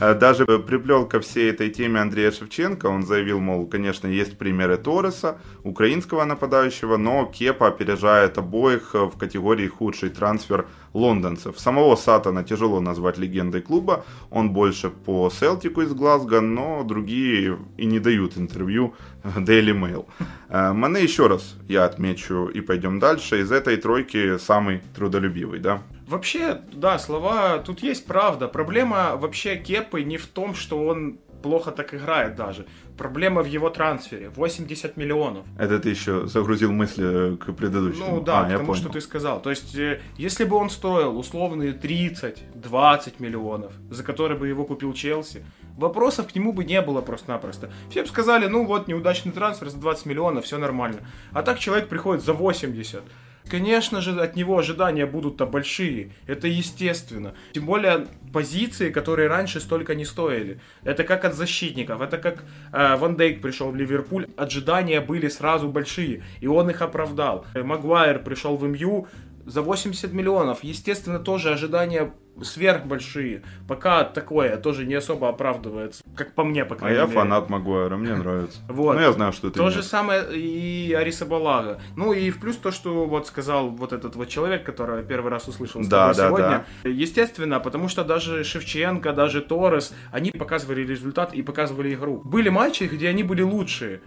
даже 0.00 0.46
приплел 0.46 1.06
ко 1.06 1.20
всей 1.20 1.50
этой 1.50 1.70
теме 1.70 2.00
Андрея 2.00 2.30
Шевченко. 2.30 2.86
Он 2.86 3.04
заявил, 3.04 3.38
мол, 3.38 3.66
конечно, 3.66 4.06
есть 4.08 4.38
примеры 4.38 4.76
Торреса, 4.76 5.38
украинского 5.62 6.24
нападающего, 6.24 6.96
но 6.96 7.26
Кепа 7.26 7.68
опережает 7.68 8.38
обоих 8.38 8.94
в 8.94 9.16
категории 9.18 9.68
худший 9.68 10.10
трансфер 10.10 10.66
лондонцев. 10.94 11.58
Самого 11.58 11.96
Сатана 11.96 12.42
тяжело 12.42 12.80
назвать 12.80 13.18
легендой 13.18 13.60
клуба. 13.60 14.04
Он 14.30 14.50
больше 14.50 14.90
по 14.90 15.30
Селтику 15.30 15.82
из 15.82 15.92
Глазго, 15.92 16.40
но 16.40 16.82
другие 16.82 17.58
и 17.76 17.86
не 17.86 18.00
дают 18.00 18.36
интервью 18.36 18.94
Daily 19.22 19.72
Mail. 19.72 20.06
Э, 20.50 20.72
Мане 20.72 21.02
еще 21.02 21.28
раз 21.28 21.54
я 21.68 21.84
отмечу 21.84 22.46
и 22.46 22.60
пойдем 22.60 22.98
дальше. 22.98 23.40
Из 23.40 23.52
этой 23.52 23.76
тройки 23.76 24.36
самый 24.38 24.82
трудолюбивый, 24.94 25.60
да? 25.60 25.82
Вообще, 26.08 26.60
да, 26.72 26.98
слова, 26.98 27.58
тут 27.58 27.82
есть 27.82 28.04
правда. 28.04 28.48
Проблема 28.48 29.16
вообще 29.16 29.56
Кепы 29.56 30.02
не 30.02 30.16
в 30.16 30.26
том, 30.26 30.54
что 30.54 30.84
он 30.84 31.18
плохо 31.42 31.70
так 31.70 31.94
играет 31.94 32.36
даже. 32.36 32.66
Проблема 32.98 33.42
в 33.42 33.46
его 33.46 33.70
трансфере. 33.70 34.28
80 34.30 34.96
миллионов. 34.96 35.46
Это 35.58 35.78
ты 35.78 35.90
еще 35.90 36.26
загрузил 36.26 36.72
мысли 36.72 37.36
к 37.36 37.52
предыдущему. 37.52 38.16
Ну 38.16 38.20
да, 38.20 38.40
а, 38.40 38.44
к 38.44 38.56
тому, 38.58 38.74
что 38.74 38.88
ты 38.88 39.00
сказал. 39.00 39.40
То 39.40 39.50
есть, 39.50 39.74
э, 39.76 40.00
если 40.18 40.44
бы 40.44 40.56
он 40.56 40.68
стоил 40.68 41.16
условные 41.18 41.72
30-20 41.72 43.20
миллионов, 43.20 43.72
за 43.88 44.02
которые 44.04 44.38
бы 44.38 44.48
его 44.48 44.64
купил 44.64 44.92
Челси, 44.92 45.44
вопросов 45.76 46.28
к 46.28 46.34
нему 46.34 46.52
бы 46.52 46.64
не 46.64 46.80
было 46.80 47.00
просто-напросто. 47.00 47.70
Все 47.90 48.02
бы 48.02 48.08
сказали, 48.08 48.46
ну 48.46 48.66
вот, 48.66 48.88
неудачный 48.88 49.32
трансфер 49.32 49.68
за 49.68 49.78
20 49.78 50.06
миллионов, 50.06 50.44
все 50.44 50.58
нормально. 50.58 51.00
А 51.32 51.42
так 51.42 51.58
человек 51.58 51.88
приходит 51.88 52.24
за 52.24 52.32
80. 52.32 53.02
Конечно 53.48 54.00
же, 54.00 54.20
от 54.20 54.36
него 54.36 54.58
ожидания 54.58 55.06
будут-то 55.06 55.46
большие. 55.46 56.12
Это 56.26 56.46
естественно. 56.46 57.34
Тем 57.52 57.66
более 57.66 58.06
позиции, 58.32 58.90
которые 58.90 59.28
раньше 59.28 59.60
столько 59.60 59.94
не 59.94 60.04
стоили. 60.04 60.60
Это 60.84 61.02
как 61.02 61.24
от 61.24 61.34
защитников. 61.34 62.00
Это 62.00 62.18
как 62.18 62.44
э, 62.72 62.96
Ван 62.96 63.16
Дейк 63.16 63.42
пришел 63.42 63.70
в 63.70 63.76
Ливерпуль. 63.76 64.28
Ожидания 64.36 65.00
были 65.00 65.28
сразу 65.28 65.68
большие. 65.68 66.22
И 66.40 66.46
он 66.46 66.70
их 66.70 66.80
оправдал. 66.80 67.44
Магуайр 67.54 68.20
пришел 68.20 68.56
в 68.56 68.64
МЮ 68.68 69.08
за 69.50 69.62
80 69.62 70.12
миллионов. 70.12 70.62
Естественно, 70.62 71.18
тоже 71.18 71.50
ожидания 71.50 72.12
сверхбольшие. 72.40 73.42
Пока 73.68 74.04
такое 74.04 74.56
тоже 74.56 74.86
не 74.86 74.94
особо 74.94 75.28
оправдывается. 75.28 76.02
Как 76.16 76.34
по 76.34 76.44
мне, 76.44 76.64
по 76.64 76.76
крайней 76.76 76.98
а 76.98 77.06
мере. 77.06 77.12
А 77.12 77.14
я 77.14 77.20
фанат 77.22 77.50
Магуайра, 77.50 77.96
мне 77.96 78.14
нравится. 78.14 78.60
Вот. 78.68 78.94
Ну, 78.94 79.00
я 79.00 79.12
знаю, 79.12 79.32
что 79.32 79.48
это 79.48 79.58
То 79.58 79.70
же 79.70 79.82
самое 79.82 80.24
и 80.32 80.92
Ариса 80.92 81.26
Балага. 81.26 81.80
Ну, 81.96 82.12
и 82.12 82.30
в 82.30 82.38
плюс 82.40 82.56
то, 82.56 82.70
что 82.70 83.06
вот 83.06 83.26
сказал 83.26 83.68
вот 83.70 83.92
этот 83.92 84.16
вот 84.16 84.28
человек, 84.28 84.64
который 84.64 85.02
первый 85.04 85.30
раз 85.30 85.48
услышал 85.48 85.82
с 85.82 85.88
да, 85.88 86.14
да, 86.14 86.28
сегодня. 86.28 86.64
Да. 86.84 86.88
Естественно, 86.88 87.60
потому 87.60 87.88
что 87.88 88.04
даже 88.04 88.44
Шевченко, 88.44 89.12
даже 89.12 89.42
Торрес, 89.42 89.92
они 90.12 90.30
показывали 90.30 90.82
результат 90.82 91.34
и 91.34 91.42
показывали 91.42 91.92
игру. 91.94 92.22
Были 92.24 92.48
матчи, 92.48 92.84
где 92.84 93.08
они 93.08 93.24
были 93.24 93.42
лучшие. 93.42 94.00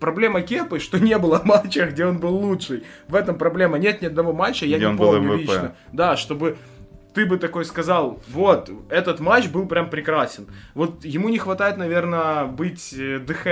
Проблема 0.00 0.40
Кепы, 0.42 0.78
что 0.78 0.98
не 0.98 1.18
было 1.18 1.40
матча, 1.44 1.86
где 1.86 2.06
он 2.06 2.18
был 2.18 2.34
лучший. 2.34 2.84
В 3.08 3.14
этом 3.14 3.36
проблема. 3.36 3.78
Нет 3.78 4.02
ни 4.02 4.06
одного 4.06 4.32
матча, 4.32 4.66
я 4.66 4.78
где 4.78 4.88
не 4.88 4.96
помню 4.96 5.36
лично. 5.36 5.74
Да, 5.92 6.16
чтобы 6.16 6.56
ты 7.14 7.26
бы 7.26 7.38
такой 7.38 7.64
сказал, 7.64 8.20
вот, 8.28 8.70
этот 8.90 9.20
матч 9.20 9.48
был 9.48 9.66
прям 9.66 9.88
прекрасен. 9.88 10.46
Вот 10.74 11.04
ему 11.04 11.28
не 11.28 11.38
хватает, 11.38 11.76
наверное, 11.76 12.44
быть 12.44 12.92
э, 12.92 13.20
ДХ 13.20 13.44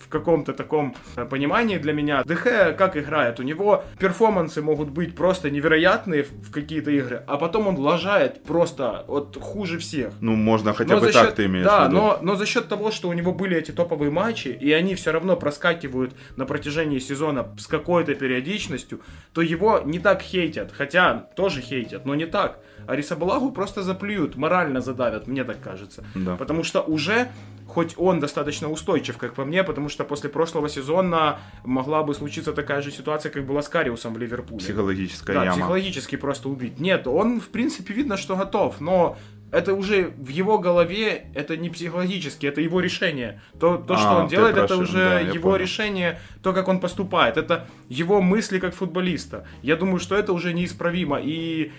в 0.00 0.08
каком-то 0.08 0.52
таком 0.54 0.96
э, 1.16 1.24
понимании 1.26 1.78
для 1.78 1.92
меня. 1.92 2.24
ДХ 2.24 2.74
как 2.76 2.96
играет? 2.96 3.38
У 3.38 3.42
него 3.42 3.84
перформансы 3.98 4.62
могут 4.62 4.90
быть 4.90 5.14
просто 5.14 5.50
невероятные 5.50 6.24
в 6.24 6.50
какие-то 6.50 6.90
игры, 6.90 7.22
а 7.26 7.36
потом 7.36 7.68
он 7.68 7.76
лажает 7.76 8.42
просто 8.44 9.04
вот 9.06 9.36
хуже 9.40 9.78
всех. 9.78 10.14
Ну, 10.20 10.34
можно 10.34 10.72
хотя 10.72 10.94
но 10.94 11.00
бы 11.00 11.12
так 11.12 11.26
счет, 11.26 11.34
ты 11.34 11.46
имеешь 11.46 11.66
да, 11.66 11.84
в 11.84 11.88
виду. 11.88 11.96
но, 11.96 12.18
но 12.22 12.34
за 12.36 12.46
счет 12.46 12.68
того, 12.68 12.90
что 12.90 13.08
у 13.08 13.12
него 13.12 13.32
были 13.32 13.56
эти 13.56 13.72
топовые 13.72 14.10
матчи, 14.10 14.48
и 14.48 14.72
они 14.72 14.94
все 14.94 15.12
равно 15.12 15.36
проскакивают 15.36 16.14
на 16.36 16.46
протяжении 16.46 16.98
сезона 16.98 17.46
с 17.58 17.66
какой-то 17.66 18.14
периодичностью, 18.14 19.00
то 19.34 19.42
его 19.42 19.80
не 19.84 19.98
так 19.98 20.22
хейтят. 20.22 20.72
Хотя 20.72 21.28
тоже 21.36 21.60
хейтят, 21.60 22.06
но 22.06 22.14
не 22.14 22.26
так. 22.26 22.58
А 22.86 22.96
Рисабалагу 23.02 23.50
просто 23.50 23.82
заплюют, 23.82 24.36
морально 24.36 24.80
задавят, 24.80 25.26
мне 25.26 25.44
так 25.44 25.60
кажется. 25.60 26.04
Да. 26.14 26.36
Потому 26.36 26.62
что 26.62 26.80
уже, 26.82 27.28
хоть 27.66 27.94
он 27.96 28.20
достаточно 28.20 28.70
устойчив, 28.70 29.18
как 29.18 29.34
по 29.34 29.44
мне, 29.44 29.64
потому 29.64 29.88
что 29.88 30.04
после 30.04 30.30
прошлого 30.30 30.68
сезона 30.68 31.40
могла 31.64 32.02
бы 32.02 32.14
случиться 32.14 32.52
такая 32.52 32.80
же 32.80 32.92
ситуация, 32.92 33.32
как 33.32 33.44
была 33.44 33.60
с 33.62 33.68
Кариусом 33.68 34.14
в 34.14 34.18
Ливерпуле. 34.18 34.60
Психологическая 34.60 35.36
да, 35.36 35.44
яма. 35.44 35.56
психологически 35.56 36.16
просто 36.16 36.48
убить. 36.48 36.80
Нет, 36.80 37.06
он, 37.06 37.40
в 37.40 37.48
принципе, 37.48 37.92
видно, 37.92 38.16
что 38.16 38.36
готов, 38.36 38.80
но 38.80 39.16
это 39.52 39.74
уже 39.74 40.14
в 40.16 40.28
его 40.28 40.58
голове, 40.58 41.26
это 41.34 41.58
не 41.58 41.68
психологически, 41.68 42.46
это 42.46 42.62
его 42.62 42.80
решение. 42.80 43.40
То, 43.60 43.76
то 43.76 43.94
а, 43.94 43.98
что 43.98 44.10
он 44.22 44.28
делает, 44.28 44.56
это 44.56 44.76
уже 44.78 45.10
да, 45.10 45.20
его 45.20 45.50
понял. 45.50 45.56
решение, 45.56 46.20
то, 46.42 46.54
как 46.54 46.68
он 46.68 46.80
поступает. 46.80 47.36
Это 47.36 47.68
его 47.90 48.22
мысли 48.22 48.58
как 48.58 48.74
футболиста. 48.74 49.46
Я 49.60 49.76
думаю, 49.76 49.98
что 50.00 50.16
это 50.16 50.32
уже 50.32 50.54
неисправимо. 50.54 51.20
И 51.22 51.70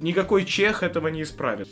никакой 0.00 0.44
чех 0.44 0.82
этого 0.82 1.08
не 1.08 1.22
исправит. 1.22 1.68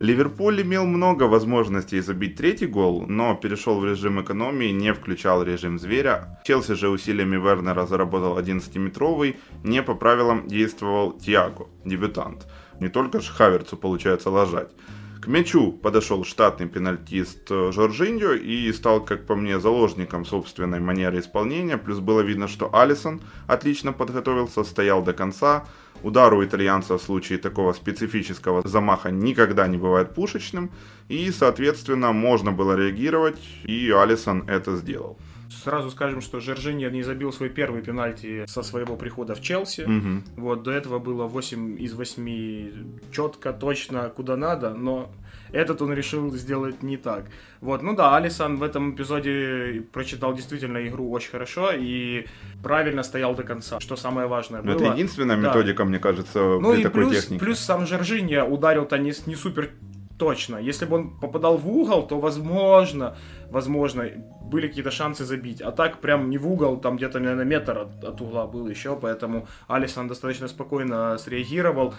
Ливерпуль 0.00 0.62
имел 0.62 0.86
много 0.86 1.24
возможностей 1.24 2.00
забить 2.00 2.36
третий 2.36 2.66
гол, 2.66 3.06
но 3.08 3.34
перешел 3.34 3.80
в 3.80 3.84
режим 3.84 4.22
экономии, 4.22 4.70
не 4.70 4.94
включал 4.94 5.42
режим 5.42 5.80
зверя. 5.80 6.40
Челси 6.44 6.74
же 6.74 6.88
усилиями 6.88 7.34
Вернера 7.34 7.84
заработал 7.84 8.38
11-метровый, 8.38 9.36
не 9.64 9.82
по 9.82 9.96
правилам 9.96 10.46
действовал 10.46 11.18
Тиаго, 11.18 11.66
дебютант. 11.84 12.46
Не 12.78 12.88
только 12.88 13.20
же 13.20 13.32
Хаверцу 13.32 13.76
получается 13.76 14.30
ложать. 14.30 14.70
К 15.20 15.26
мячу 15.26 15.72
подошел 15.72 16.24
штатный 16.24 16.68
пенальтист 16.68 17.50
э, 17.50 17.72
Жоржиньо 17.72 18.34
и 18.34 18.72
стал, 18.72 19.04
как 19.04 19.26
по 19.26 19.34
мне, 19.34 19.58
заложником 19.58 20.24
собственной 20.24 20.78
манеры 20.78 21.18
исполнения. 21.18 21.76
Плюс 21.76 21.98
было 21.98 22.20
видно, 22.20 22.46
что 22.46 22.72
Алисон 22.72 23.20
отлично 23.48 23.92
подготовился, 23.92 24.62
стоял 24.62 25.02
до 25.02 25.12
конца. 25.12 25.66
Удар 26.04 26.32
у 26.34 26.44
итальянца 26.44 26.98
в 26.98 27.02
случае 27.02 27.38
такого 27.38 27.72
специфического 27.72 28.66
замаха 28.66 29.10
никогда 29.10 29.66
не 29.66 29.76
бывает 29.76 30.14
пушечным. 30.14 30.70
И, 31.08 31.30
соответственно, 31.32 32.12
можно 32.12 32.52
было 32.52 32.76
реагировать, 32.76 33.40
и 33.64 33.90
Алисон 33.90 34.44
это 34.48 34.76
сделал. 34.76 35.18
Сразу 35.50 35.90
скажем, 35.90 36.20
что 36.20 36.40
Жоржинья 36.40 36.90
не 36.90 37.02
забил 37.02 37.32
свой 37.32 37.48
первый 37.48 37.82
пенальти 37.82 38.44
со 38.46 38.62
своего 38.62 38.96
прихода 38.96 39.34
в 39.34 39.40
Челси. 39.40 39.82
Мгм. 39.86 40.24
Вот, 40.36 40.62
до 40.62 40.70
этого 40.72 40.98
было 40.98 41.24
8 41.26 41.76
из 41.78 41.94
8 41.94 42.70
четко, 43.12 43.52
точно, 43.52 44.08
куда 44.10 44.36
надо, 44.36 44.74
но 44.74 45.10
этот 45.50 45.80
он 45.80 45.92
решил 45.94 46.30
сделать 46.34 46.82
не 46.82 46.96
так. 46.98 47.24
Вот, 47.60 47.82
ну 47.82 47.96
да, 47.96 48.14
Алисон 48.16 48.56
в 48.58 48.62
этом 48.62 48.94
эпизоде 48.94 49.82
прочитал 49.92 50.34
действительно 50.34 50.86
игру 50.86 51.10
очень 51.10 51.30
хорошо 51.30 51.70
и 51.74 52.26
правильно 52.62 53.02
стоял 53.02 53.34
до 53.34 53.42
конца, 53.42 53.80
что 53.80 53.96
самое 53.96 54.28
важное 54.28 54.62
было. 54.62 54.74
Это 54.74 54.84
единственная 54.92 55.36
Да. 55.40 55.48
методика, 55.48 55.84
мне 55.86 55.98
кажется, 55.98 56.58
Ну 56.60 56.72
при 56.72 56.80
и 56.80 56.82
такой 56.82 57.04
плюс, 57.04 57.16
технике. 57.22 57.42
плюс 57.44 57.58
сам 57.58 57.86
Жоржинья 57.86 58.44
ударил-то 58.44 58.98
не, 58.98 59.12
не 59.26 59.34
супер 59.34 59.70
точно. 60.18 60.56
Если 60.56 60.84
бы 60.86 60.96
он 60.96 61.20
попадал 61.20 61.56
в 61.56 61.68
угол, 61.68 62.06
то 62.06 62.18
возможно, 62.20 63.16
возможно, 63.50 64.04
были 64.48 64.68
какие-то 64.68 64.90
шансы 64.90 65.24
забить. 65.24 65.60
А 65.62 65.72
так 65.72 66.00
прям 66.00 66.30
не 66.30 66.38
в 66.38 66.50
угол, 66.50 66.78
там 66.80 66.96
где-то, 66.96 67.20
наверное, 67.20 67.44
метр 67.44 67.78
от, 67.78 68.04
от 68.04 68.20
угла 68.20 68.46
был 68.46 68.68
еще, 68.68 68.96
поэтому 68.96 69.46
Алисон 69.68 70.08
достаточно 70.08 70.48
спокойно 70.48 71.18
среагировал. 71.18 71.94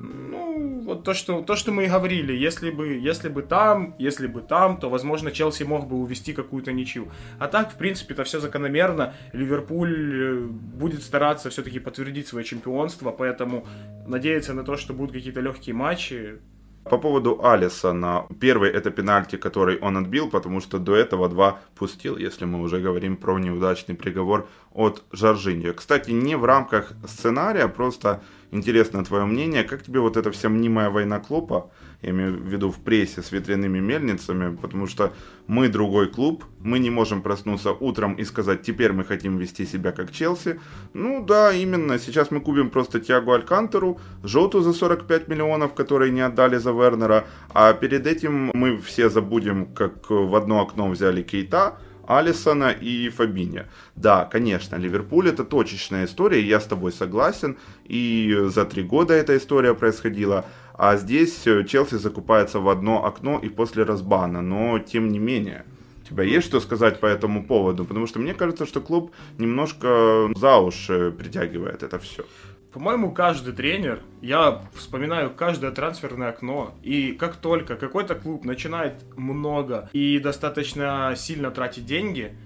Ну, 0.00 0.82
вот 0.84 1.04
то, 1.04 1.14
что, 1.14 1.42
то, 1.42 1.56
что 1.56 1.72
мы 1.72 1.84
и 1.84 1.88
говорили, 1.88 2.32
если 2.32 2.70
бы, 2.70 2.88
если 2.88 3.28
бы 3.28 3.42
там, 3.42 3.94
если 3.98 4.26
бы 4.26 4.42
там, 4.42 4.78
то, 4.78 4.90
возможно, 4.90 5.30
Челси 5.30 5.62
мог 5.64 5.86
бы 5.86 5.96
увести 5.96 6.32
какую-то 6.32 6.72
ничью. 6.72 7.08
А 7.38 7.48
так, 7.48 7.72
в 7.72 7.76
принципе, 7.76 8.14
это 8.14 8.24
все 8.24 8.40
закономерно. 8.40 9.14
Ливерпуль 9.32 10.14
э, 10.14 10.46
будет 10.46 11.02
стараться 11.02 11.50
все-таки 11.50 11.78
подтвердить 11.78 12.26
свое 12.26 12.44
чемпионство, 12.44 13.10
поэтому 13.12 13.66
надеяться 14.06 14.54
на 14.54 14.64
то, 14.64 14.76
что 14.76 14.92
будут 14.92 15.12
какие-то 15.12 15.40
легкие 15.40 15.74
матчи, 15.74 16.40
По 16.84 16.98
поводу 16.98 17.40
Алисона. 17.44 18.26
Первый 18.40 18.70
это 18.70 18.90
пенальти, 18.90 19.36
который 19.36 19.78
он 19.78 19.96
отбил, 19.96 20.28
потому 20.28 20.60
что 20.60 20.78
до 20.78 20.96
этого 20.96 21.28
два 21.28 21.60
пустил, 21.76 22.16
если 22.16 22.44
мы 22.44 22.60
уже 22.60 22.80
говорим 22.80 23.16
про 23.16 23.38
неудачный 23.38 23.94
приговор 23.94 24.48
от 24.74 25.02
Жоржиньо. 25.12 25.74
Кстати, 25.74 26.10
не 26.10 26.36
в 26.36 26.44
рамках 26.44 26.92
сценария, 27.06 27.68
просто 27.68 28.20
интересно 28.50 29.04
твое 29.04 29.24
мнение. 29.24 29.62
Как 29.62 29.84
тебе 29.84 30.00
вот 30.00 30.16
эта 30.16 30.32
вся 30.32 30.48
мнимая 30.48 30.90
война 30.90 31.20
Клопа, 31.20 31.70
я 32.02 32.10
имею 32.10 32.36
в 32.36 32.46
виду 32.46 32.70
в 32.70 32.78
прессе 32.78 33.22
с 33.22 33.32
ветряными 33.32 33.78
мельницами, 33.78 34.56
потому 34.56 34.86
что 34.86 35.12
мы 35.46 35.68
другой 35.68 36.08
клуб, 36.08 36.44
мы 36.60 36.78
не 36.78 36.90
можем 36.90 37.22
проснуться 37.22 37.72
утром 37.72 38.14
и 38.14 38.24
сказать, 38.24 38.62
теперь 38.62 38.92
мы 38.92 39.04
хотим 39.04 39.38
вести 39.38 39.66
себя 39.66 39.92
как 39.92 40.10
Челси. 40.10 40.60
Ну 40.94 41.24
да, 41.24 41.52
именно, 41.52 41.98
сейчас 41.98 42.30
мы 42.30 42.40
купим 42.40 42.70
просто 42.70 43.00
Тиагу 43.00 43.32
Алькантеру, 43.32 44.00
Жоту 44.24 44.60
за 44.62 44.72
45 44.72 45.28
миллионов, 45.28 45.74
которые 45.74 46.10
не 46.10 46.20
отдали 46.20 46.58
за 46.58 46.72
Вернера, 46.72 47.24
а 47.54 47.72
перед 47.72 48.06
этим 48.06 48.50
мы 48.52 48.80
все 48.80 49.08
забудем, 49.08 49.66
как 49.66 50.10
в 50.10 50.34
одно 50.34 50.60
окно 50.60 50.88
взяли 50.88 51.22
Кейта, 51.22 51.78
Алисона 52.06 52.70
и 52.70 53.08
Фабиня. 53.10 53.68
Да, 53.94 54.24
конечно, 54.24 54.76
Ливерпуль 54.76 55.28
это 55.28 55.44
точечная 55.44 56.06
история, 56.06 56.42
я 56.42 56.60
с 56.60 56.66
тобой 56.66 56.92
согласен, 56.92 57.56
и 57.84 58.36
за 58.46 58.64
три 58.64 58.82
года 58.82 59.14
эта 59.14 59.36
история 59.36 59.74
происходила, 59.74 60.44
а 60.82 60.96
здесь 60.96 61.46
э, 61.46 61.62
Челси 61.62 61.94
закупается 61.94 62.58
в 62.58 62.68
одно 62.68 63.04
окно 63.04 63.38
и 63.38 63.48
после 63.48 63.84
разбана, 63.84 64.42
но 64.42 64.80
тем 64.80 65.12
не 65.12 65.20
менее. 65.20 65.64
У 66.02 66.08
тебя 66.08 66.24
есть 66.24 66.44
что 66.48 66.58
сказать 66.58 66.98
по 66.98 67.06
этому 67.06 67.46
поводу? 67.46 67.84
Потому 67.84 68.08
что 68.08 68.18
мне 68.18 68.34
кажется, 68.34 68.66
что 68.66 68.80
клуб 68.80 69.12
немножко 69.38 70.28
за 70.34 70.56
уши 70.56 71.14
притягивает 71.16 71.84
это 71.84 72.00
все. 72.00 72.24
По-моему, 72.72 73.12
каждый 73.12 73.54
тренер, 73.54 74.00
я 74.22 74.60
вспоминаю 74.74 75.30
каждое 75.30 75.70
трансферное 75.70 76.30
окно, 76.30 76.74
и 76.82 77.12
как 77.12 77.36
только 77.36 77.76
какой-то 77.76 78.16
клуб 78.16 78.44
начинает 78.44 79.04
много 79.16 79.88
и 79.92 80.18
достаточно 80.18 81.14
сильно 81.16 81.52
тратить 81.52 81.86
деньги, 81.86 82.36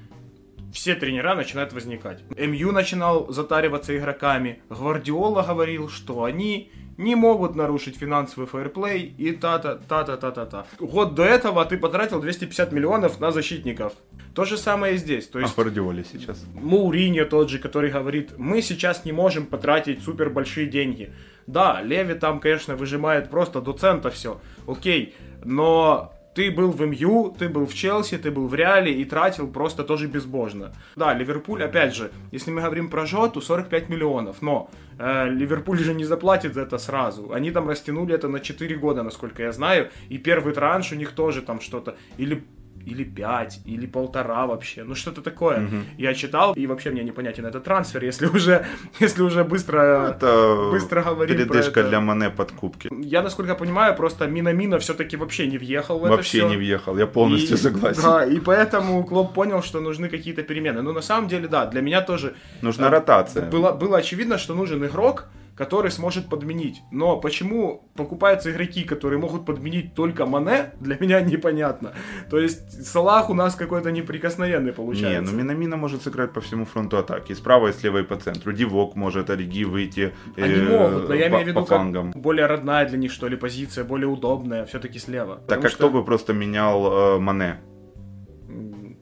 все 0.72 0.94
тренера 0.94 1.34
начинают 1.34 1.72
возникать. 1.72 2.22
МЮ 2.36 2.72
начинал 2.72 3.32
затариваться 3.32 3.96
игроками, 3.96 4.62
Гвардиола 4.68 5.42
говорил, 5.42 5.88
что 5.88 6.24
они 6.24 6.70
не 6.96 7.14
могут 7.14 7.54
нарушить 7.54 7.96
финансовый 7.98 8.46
фейерплей 8.46 9.14
и 9.18 9.32
та-та, 9.32 9.76
та-та-та-та-та. 9.76 10.66
Год 10.80 11.14
до 11.14 11.24
этого 11.24 11.64
ты 11.64 11.76
потратил 11.76 12.20
250 12.20 12.72
миллионов 12.72 13.20
на 13.20 13.32
защитников. 13.32 13.92
То 14.34 14.44
же 14.44 14.56
самое 14.56 14.94
и 14.94 14.98
здесь. 14.98 15.26
То 15.28 15.38
А 15.38 15.42
есть 15.42 15.54
Гвардиоле 15.54 16.04
сейчас. 16.04 16.44
Мауриньо 16.54 17.24
тот 17.26 17.50
же, 17.50 17.58
который 17.58 17.90
говорит, 17.90 18.38
мы 18.38 18.62
сейчас 18.62 19.04
не 19.04 19.12
можем 19.12 19.46
потратить 19.46 20.02
супер 20.02 20.30
большие 20.30 20.66
деньги. 20.66 21.12
Да, 21.46 21.80
Леви 21.82 22.14
там, 22.14 22.40
конечно, 22.40 22.76
выжимает 22.76 23.30
просто 23.30 23.60
до 23.60 23.72
цента 23.72 24.10
все, 24.10 24.40
окей, 24.66 25.14
но 25.44 26.12
ты 26.36 26.50
был 26.50 26.70
в 26.70 26.82
МЮ, 26.82 27.34
ты 27.38 27.48
был 27.48 27.64
в 27.64 27.74
Челси, 27.74 28.18
ты 28.18 28.30
был 28.30 28.46
в 28.46 28.54
Реале 28.54 28.92
и 28.92 29.04
тратил 29.06 29.48
просто 29.48 29.84
тоже 29.84 30.06
безбожно. 30.06 30.72
Да, 30.94 31.14
Ливерпуль, 31.14 31.64
опять 31.64 31.94
же, 31.94 32.10
если 32.30 32.50
мы 32.50 32.60
говорим 32.60 32.90
про 32.90 33.06
Жоту, 33.06 33.40
45 33.40 33.88
миллионов, 33.88 34.42
но 34.42 34.68
э, 34.98 35.30
Ливерпуль 35.30 35.78
же 35.78 35.94
не 35.94 36.04
заплатит 36.04 36.52
за 36.52 36.60
это 36.60 36.76
сразу. 36.76 37.32
Они 37.32 37.50
там 37.52 37.68
растянули 37.68 38.14
это 38.14 38.28
на 38.28 38.40
4 38.40 38.76
года, 38.76 39.02
насколько 39.02 39.42
я 39.42 39.52
знаю, 39.52 39.88
и 40.10 40.18
первый 40.18 40.52
транш 40.52 40.92
у 40.92 40.96
них 40.96 41.12
тоже 41.12 41.40
там 41.40 41.60
что-то, 41.60 41.96
или 42.18 42.44
или 42.86 43.04
5, 43.04 43.60
или 43.66 43.86
полтора 43.86 44.46
вообще, 44.46 44.84
ну 44.84 44.94
что-то 44.94 45.20
такое. 45.22 45.68
Я 45.98 46.14
читал, 46.14 46.54
и 46.54 46.66
вообще 46.66 46.90
мне 46.90 47.02
непонятен 47.04 47.44
этот 47.44 47.64
трансфер, 47.64 48.04
если 48.04 48.26
уже, 48.26 48.64
если 49.00 49.22
уже 49.22 49.44
быстро, 49.44 50.10
Это 50.16 50.68
быстро 50.70 51.02
говорим 51.02 51.36
про 51.36 51.44
передышка 51.44 51.80
это. 51.80 51.88
для 51.88 52.00
Мане 52.00 52.30
подкупки. 52.30 52.88
Я, 53.02 53.22
насколько 53.22 53.54
понимаю, 53.54 53.94
просто 53.96 54.26
Минамина 54.26 54.78
все-таки 54.78 55.16
вообще 55.16 55.46
не 55.46 55.58
въехал 55.58 55.98
в 55.98 56.04
это 56.04 56.14
Вообще 56.16 56.44
не 56.44 56.56
въехал, 56.56 56.96
я 56.96 57.06
полностью 57.06 57.56
И- 57.56 57.60
согласен. 57.60 58.02
Да, 58.02 58.24
и 58.24 58.38
поэтому 58.40 59.04
Клоп 59.04 59.34
понял, 59.34 59.62
что 59.62 59.80
нужны 59.80 60.08
какие-то 60.08 60.42
перемены. 60.42 60.82
Ну, 60.82 60.92
на 60.92 61.02
самом 61.02 61.28
деле, 61.28 61.48
да, 61.48 61.66
для 61.66 61.80
меня 61.82 62.00
тоже 62.02 62.34
Нужна 62.62 62.86
э, 62.86 62.90
ротация. 62.90 63.50
было, 63.50 63.72
было 63.72 63.98
очевидно, 63.98 64.38
что 64.38 64.54
нужен 64.54 64.84
игрок, 64.84 65.26
который 65.56 65.90
сможет 65.90 66.28
подменить. 66.28 66.82
Но 66.92 67.16
почему 67.18 67.88
покупаются 67.94 68.50
игроки, 68.50 68.84
которые 68.84 69.18
могут 69.18 69.46
подменить 69.46 69.94
только 69.94 70.26
Мане, 70.26 70.72
для 70.80 70.96
меня 71.00 71.20
непонятно. 71.20 71.94
То 72.30 72.38
есть 72.38 72.86
Салах 72.86 73.30
у 73.30 73.34
нас 73.34 73.54
какой-то 73.54 73.90
неприкосновенный 73.90 74.70
Не, 74.70 74.72
получается. 74.72 75.32
ну 75.32 75.38
Минамина 75.38 75.76
может 75.76 76.02
сыграть 76.02 76.32
по 76.32 76.40
всему 76.40 76.64
фронту 76.64 76.98
атаки. 76.98 77.32
Справа, 77.32 77.68
и 77.68 77.72
слева, 77.72 77.98
и 77.98 78.02
по 78.02 78.16
центру. 78.16 78.52
Дивок 78.52 78.96
может, 78.96 79.30
Ориги 79.30 79.64
выйти 79.64 80.12
Они 80.36 80.54
э, 80.54 80.62
могут, 80.62 81.08
но 81.08 81.14
я 81.14 81.28
имею 81.28 81.44
в 81.44 81.48
виду, 81.48 81.64
как 81.64 82.16
более 82.16 82.46
родная 82.46 82.86
для 82.86 82.98
них, 82.98 83.12
что 83.12 83.28
ли, 83.28 83.36
позиция, 83.36 83.84
более 83.84 84.08
удобная, 84.08 84.64
все-таки 84.66 84.98
слева. 84.98 85.40
Так 85.48 85.64
а 85.64 85.68
что- 85.68 85.88
кто 85.88 85.90
бы 85.90 86.04
просто 86.04 86.32
менял 86.32 87.16
э, 87.16 87.18
Мане? 87.18 87.60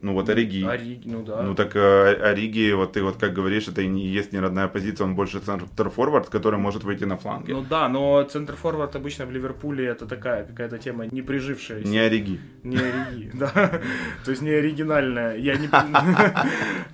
Ну 0.04 0.12
вот 0.12 0.28
Ориги. 0.28 0.62
Ориги, 0.62 1.08
ну 1.08 1.22
да. 1.22 1.42
Ну 1.42 1.54
так 1.54 1.74
э, 1.76 2.30
Ориги, 2.30 2.72
вот 2.72 2.92
ты 2.92 3.02
вот 3.02 3.16
как 3.16 3.32
говоришь, 3.32 3.68
это 3.68 3.80
и 3.80 3.88
не 3.88 4.06
есть 4.06 4.32
не 4.32 4.38
родная 4.38 4.68
позиция, 4.68 5.06
он 5.06 5.14
больше 5.14 5.40
центр-форвард, 5.40 6.28
который 6.28 6.58
может 6.58 6.84
выйти 6.84 7.04
на 7.04 7.16
фланге. 7.16 7.54
Ну 7.54 7.64
да, 7.70 7.88
но 7.88 8.22
центр 8.24 8.54
форвард 8.54 8.94
обычно 8.96 9.24
в 9.24 9.32
Ливерпуле 9.32 9.86
это 9.86 10.06
такая 10.06 10.44
какая-то 10.44 10.76
тема 10.76 11.06
не 11.06 11.22
прижившаяся. 11.22 11.88
Не 11.88 12.00
Ориги. 12.00 12.38
Не 12.64 12.76
ориги, 12.76 13.30
да. 13.34 13.80
То 14.24 14.30
есть 14.30 14.42
не 14.42 14.50
оригинальная. 14.50 15.38
Я 15.38 15.56
не... 15.56 15.68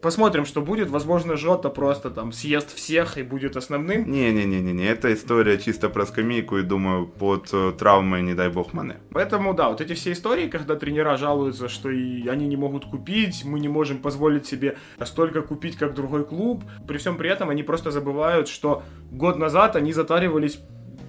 Посмотрим, 0.00 0.46
что 0.46 0.62
будет. 0.62 0.88
Возможно, 0.88 1.36
Жота 1.36 1.68
просто 1.68 2.10
там 2.10 2.32
съест 2.32 2.74
всех 2.74 3.18
и 3.18 3.22
будет 3.22 3.56
основным. 3.56 4.10
Не-не-не-не, 4.10 4.86
это 4.86 5.12
история 5.12 5.58
чисто 5.58 5.90
про 5.90 6.06
скамейку 6.06 6.58
и, 6.58 6.62
думаю, 6.62 7.06
под 7.06 7.50
э, 7.52 7.72
травмой, 7.78 8.22
не 8.22 8.34
дай 8.34 8.48
бог, 8.48 8.72
Мане. 8.72 8.96
Поэтому, 9.10 9.52
да, 9.54 9.68
вот 9.68 9.80
эти 9.80 9.92
все 9.92 10.12
истории, 10.12 10.48
когда 10.48 10.76
тренера 10.76 11.16
жалуются, 11.16 11.68
что 11.68 11.90
и 11.90 12.26
они 12.28 12.46
не 12.46 12.56
могут 12.56 12.86
купить, 12.86 13.44
мы 13.44 13.60
не 13.60 13.68
можем 13.68 13.98
позволить 13.98 14.46
себе 14.46 14.76
столько 15.04 15.42
купить, 15.42 15.76
как 15.76 15.94
другой 15.94 16.24
клуб. 16.24 16.64
При 16.88 16.96
всем 16.96 17.16
при 17.16 17.28
этом 17.28 17.50
они 17.50 17.62
просто 17.62 17.90
забывают, 17.90 18.48
что 18.48 18.82
год 19.10 19.36
назад 19.36 19.76
они 19.76 19.92
затаривались 19.92 20.60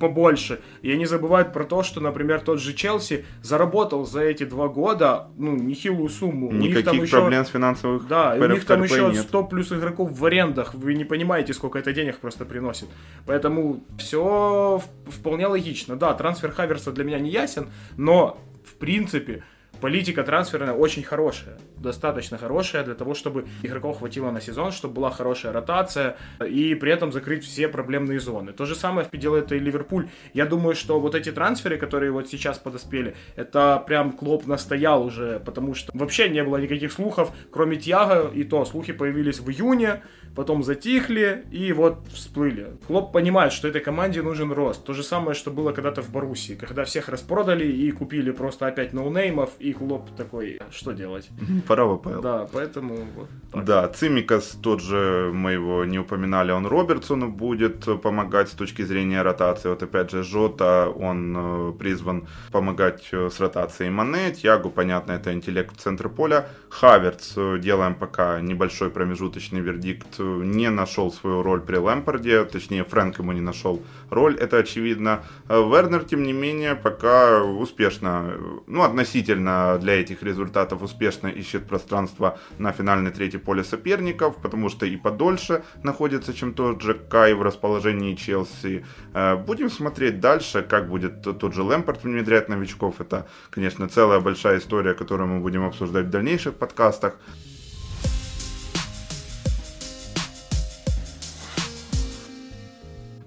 побольше. 0.02 0.60
И 0.82 0.92
они 0.92 1.06
забывают 1.06 1.54
про 1.54 1.64
то, 1.64 1.84
что, 1.84 2.02
например, 2.02 2.42
тот 2.42 2.60
же 2.60 2.74
Челси 2.74 3.24
заработал 3.42 4.06
за 4.06 4.20
эти 4.22 4.44
два 4.44 4.68
года, 4.68 5.28
ну, 5.38 5.56
нехилую 5.56 6.10
сумму. 6.10 6.50
У 6.50 6.52
них 6.52 6.74
там 6.74 6.82
Никаких 6.96 7.04
еще- 7.04 7.18
проблем 7.22 7.46
с 7.46 7.50
финансовых 7.50 8.08
Да, 8.08 8.36
у 8.38 8.46
них 8.48 8.66
там 8.66 8.84
еще 8.84 9.08
нет. 9.14 9.22
100 9.22 9.44
плюс 9.46 9.72
игроков 9.72 10.12
в 10.12 10.26
арендах. 10.26 10.74
Вы 10.74 10.96
не 10.96 11.06
понимаете, 11.06 11.54
сколько 11.54 11.80
это 11.80 11.94
денег 11.94 12.18
просто 12.18 12.44
приносит. 12.44 12.90
Поэтому 13.26 13.82
все 13.98 14.82
вполне 15.08 15.48
логично. 15.48 15.96
Да, 15.96 16.14
трансфер 16.14 16.52
Хаверса 16.52 16.92
для 16.92 17.04
меня 17.06 17.20
не 17.20 17.30
ясен, 17.30 17.70
но 17.96 18.38
в 18.66 18.74
принципе 18.76 19.44
политика 19.82 20.24
трансферная 20.24 20.74
очень 20.74 21.04
хорошая. 21.04 21.58
Достаточно 21.78 22.38
хорошая 22.38 22.84
для 22.84 22.96
того, 22.96 23.14
чтобы 23.14 23.46
игроков 23.64 24.00
хватило 24.00 24.32
на 24.32 24.40
сезон, 24.40 24.72
чтобы 24.72 24.96
была 24.96 25.12
хорошая 25.12 25.52
ротация 25.52 26.18
и 26.46 26.76
при 26.76 26.92
этом 26.92 27.12
закрыть 27.12 27.44
все 27.44 27.68
проблемные 27.68 28.20
зоны. 28.20 28.54
То 28.54 28.66
же 28.66 28.76
самое 28.76 29.08
делает 29.12 29.52
и 29.52 29.60
Ливерпуль. 29.60 30.08
Я 30.34 30.46
думаю, 30.46 30.76
что 30.76 31.00
вот 31.00 31.16
эти 31.16 31.32
трансферы, 31.32 31.78
которые 31.78 32.12
вот 32.12 32.30
сейчас 32.30 32.58
подоспели, 32.60 33.16
это 33.36 33.84
прям 33.86 34.12
Клоп 34.14 34.46
настоял 34.48 35.04
уже, 35.04 35.40
потому 35.40 35.74
что 35.74 35.92
вообще 35.94 36.30
не 36.30 36.44
было 36.44 36.58
никаких 36.58 36.92
слухов, 36.92 37.32
кроме 37.52 37.78
Тьяга, 37.78 38.30
и 38.34 38.44
то 38.44 38.64
слухи 38.66 38.94
появились 38.94 39.40
в 39.40 39.50
июне, 39.50 40.04
потом 40.36 40.64
затихли 40.64 41.46
и 41.52 41.74
вот 41.74 42.08
всплыли. 42.14 42.78
Клоп 42.88 43.12
понимает, 43.12 43.52
что 43.54 43.68
этой 43.68 43.82
команде 43.82 44.22
нужен 44.22 44.52
рост. 44.52 44.86
То 44.86 44.94
же 44.94 45.04
самое, 45.04 45.34
что 45.34 45.52
было 45.52 45.72
когда-то 45.72 46.02
в 46.02 46.10
Боруссии, 46.10 46.54
когда 46.54 46.84
всех 46.86 47.10
распродали 47.10 47.66
и 47.66 47.92
купили 47.92 48.32
просто 48.32 48.68
опять 48.68 48.94
ноунеймов, 48.94 49.52
и 49.60 49.71
и 49.72 49.74
Клоп 49.74 50.10
такой, 50.18 50.60
что 50.70 50.92
делать? 50.92 51.30
Пора 51.68 51.86
в 51.86 51.94
АПЛ. 51.94 52.22
Да, 52.22 52.48
поэтому 52.52 53.08
вот 53.16 53.30
так. 53.52 53.64
Да, 53.64 53.88
Цимикас 53.88 54.58
тот 54.62 54.82
же, 54.82 55.32
мы 55.34 55.54
его 55.54 55.86
не 55.86 56.00
упоминали, 56.00 56.52
он 56.52 56.66
Робертсону 56.68 57.30
будет 57.30 57.86
помогать 58.02 58.50
с 58.50 58.52
точки 58.52 58.84
зрения 58.84 59.22
ротации. 59.22 59.70
Вот 59.70 59.82
опять 59.84 60.12
же, 60.12 60.24
Жота, 60.24 60.90
он 60.90 61.36
э, 61.38 61.74
призван 61.80 62.28
помогать 62.52 63.08
э, 63.12 63.30
с 63.30 63.40
ротацией 63.40 63.90
Мане, 63.90 64.32
Тьягу, 64.32 64.70
понятно, 64.70 65.14
это 65.14 65.34
интеллект 65.34 65.76
в 65.76 65.80
центре 65.80 66.10
поля. 66.10 66.48
Хаверц, 66.70 67.34
э, 67.38 67.58
делаем 67.60 67.96
пока 67.96 68.42
небольшой 68.42 68.90
промежуточный 68.90 69.62
вердикт, 69.62 70.20
не 70.20 70.70
нашел 70.70 71.12
свою 71.12 71.44
роль 71.44 71.62
при 71.62 71.78
Лэмпарде, 71.78 72.44
точнее, 72.46 72.84
Фрэнк 72.84 73.20
ему 73.20 73.32
не 73.32 73.42
нашел 73.42 73.82
роль, 74.12 74.36
это 74.36 74.58
очевидно. 74.58 75.24
Вернер, 75.48 76.04
тем 76.04 76.24
не 76.24 76.34
менее, 76.34 76.76
пока 76.76 77.42
успешно, 77.44 78.34
ну, 78.68 78.84
относительно 78.84 79.78
для 79.80 80.00
этих 80.02 80.22
результатов 80.24 80.84
успешно 80.84 81.28
ищет 81.28 81.68
пространство 81.68 82.38
на 82.60 82.72
финальной 82.72 83.12
третьей 83.12 83.40
поле 83.40 83.64
соперников, 83.64 84.36
потому 84.42 84.70
что 84.70 84.86
и 84.86 84.98
подольше 84.98 85.64
находится, 85.84 86.34
чем 86.34 86.54
тот 86.54 86.82
же 86.82 86.94
Кай 86.94 87.34
в 87.34 87.42
расположении 87.42 88.16
Челси. 88.16 88.86
Э, 89.14 89.36
будем 89.36 89.70
смотреть 89.70 90.20
дальше, 90.20 90.62
как 90.62 90.90
будет 90.90 91.22
тот 91.22 91.54
же 91.54 91.64
Лэмпорт 91.64 92.04
внедрять 92.04 92.50
новичков. 92.50 93.02
Это, 93.02 93.28
конечно, 93.50 93.88
целая 93.88 94.20
большая 94.20 94.60
история, 94.60 94.94
которую 94.94 95.30
мы 95.30 95.40
будем 95.40 95.66
обсуждать 95.66 96.06
в 96.06 96.10
дальнейших 96.10 96.56
подкастах. 96.56 97.18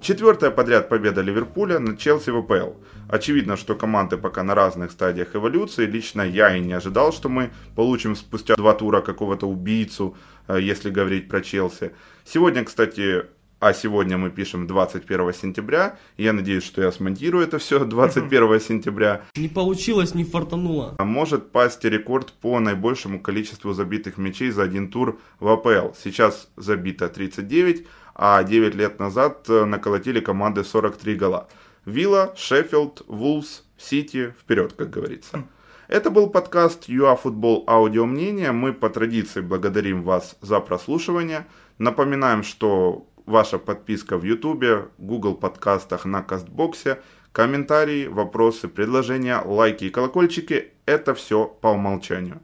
Четвертая 0.04 0.50
подряд 0.50 0.90
победа 0.90 1.22
Ливерпуля 1.22 1.78
над 1.78 1.98
Челси 1.98 2.28
в 2.28 2.36
АПЛ. 2.36 2.74
Очевидно, 3.08 3.56
что 3.56 3.74
команды 3.74 4.18
пока 4.18 4.42
на 4.42 4.54
разных 4.54 4.92
стадиях 4.92 5.34
эволюции. 5.34 5.86
Лично 5.86 6.20
я 6.20 6.54
и 6.54 6.60
не 6.60 6.74
ожидал, 6.74 7.10
что 7.10 7.30
мы 7.30 7.52
получим 7.74 8.14
спустя 8.14 8.54
два 8.54 8.74
тура 8.74 9.00
какого-то 9.00 9.48
убийцу, 9.48 10.14
э, 10.46 10.58
если 10.60 10.90
говорить 10.90 11.30
про 11.30 11.40
Челси. 11.40 11.92
Сегодня, 12.22 12.64
кстати, 12.64 13.24
а 13.60 13.72
сегодня 13.72 14.18
мы 14.18 14.28
пишем 14.28 14.66
21 14.66 15.32
сентября. 15.32 15.96
Я 16.18 16.34
надеюсь, 16.34 16.64
что 16.64 16.82
я 16.82 16.92
смонтирую 16.92 17.42
это 17.42 17.56
все 17.56 17.78
21 17.86 18.60
сентября. 18.60 19.22
Не 19.36 19.48
получилось, 19.48 20.14
не 20.14 20.24
фартануло. 20.24 20.96
А 20.98 21.04
может 21.06 21.50
пасть 21.50 21.82
рекорд 21.82 22.30
по 22.34 22.60
наибольшему 22.60 23.20
количеству 23.20 23.72
забитых 23.72 24.18
мячей 24.18 24.50
за 24.50 24.64
один 24.64 24.90
тур 24.90 25.18
в 25.40 25.48
АПЛ. 25.48 25.94
Сейчас 25.98 26.50
забито 26.56 27.08
39, 27.08 27.86
а 28.14 28.42
9 28.42 28.74
лет 28.74 28.98
назад 28.98 29.48
э, 29.48 29.64
наколотили 29.64 30.20
команды 30.20 30.64
43 30.64 31.16
гола. 31.16 31.48
Вилла, 31.84 32.32
Шеффилд, 32.36 33.02
Вулс, 33.08 33.64
Сити, 33.76 34.34
вперед, 34.40 34.72
как 34.72 34.90
говорится. 34.90 35.44
Это 35.88 36.10
был 36.10 36.30
подкаст 36.30 36.88
ЮАФутбол 36.88 37.64
Аудио 37.66 38.06
Мнение. 38.06 38.52
Мы 38.52 38.72
по 38.72 38.88
традиции 38.88 39.40
благодарим 39.40 40.02
вас 40.02 40.36
за 40.40 40.60
прослушивание. 40.60 41.46
Напоминаем, 41.78 42.42
что 42.42 43.06
ваша 43.26 43.58
подписка 43.58 44.16
в 44.16 44.24
Ютубе, 44.24 44.88
Google 44.98 45.34
подкастах, 45.34 46.04
на 46.04 46.22
Кастбоксе, 46.22 47.00
комментарии, 47.32 48.06
вопросы, 48.06 48.68
предложения, 48.68 49.40
лайки 49.44 49.84
и 49.84 49.90
колокольчики– 49.90 50.72
это 50.86 51.14
все 51.14 51.46
по 51.46 51.68
умолчанию. 51.68 52.40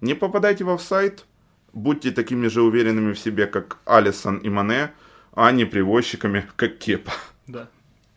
Не 0.00 0.14
попадайте 0.14 0.64
в 0.64 0.78
сайт, 0.78 1.26
будьте 1.72 2.10
такими 2.10 2.48
же 2.48 2.62
уверенными 2.62 3.12
в 3.12 3.18
себе, 3.18 3.46
как 3.46 3.78
Алисон 3.84 4.38
и 4.38 4.48
Мане, 4.48 4.92
а 5.32 5.52
не 5.52 5.64
привозчиками, 5.64 6.46
как 6.56 6.78
Кепа. 6.78 7.12
Да. 7.46 7.68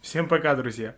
Всем 0.01 0.27
пока, 0.27 0.55
друзья. 0.55 0.95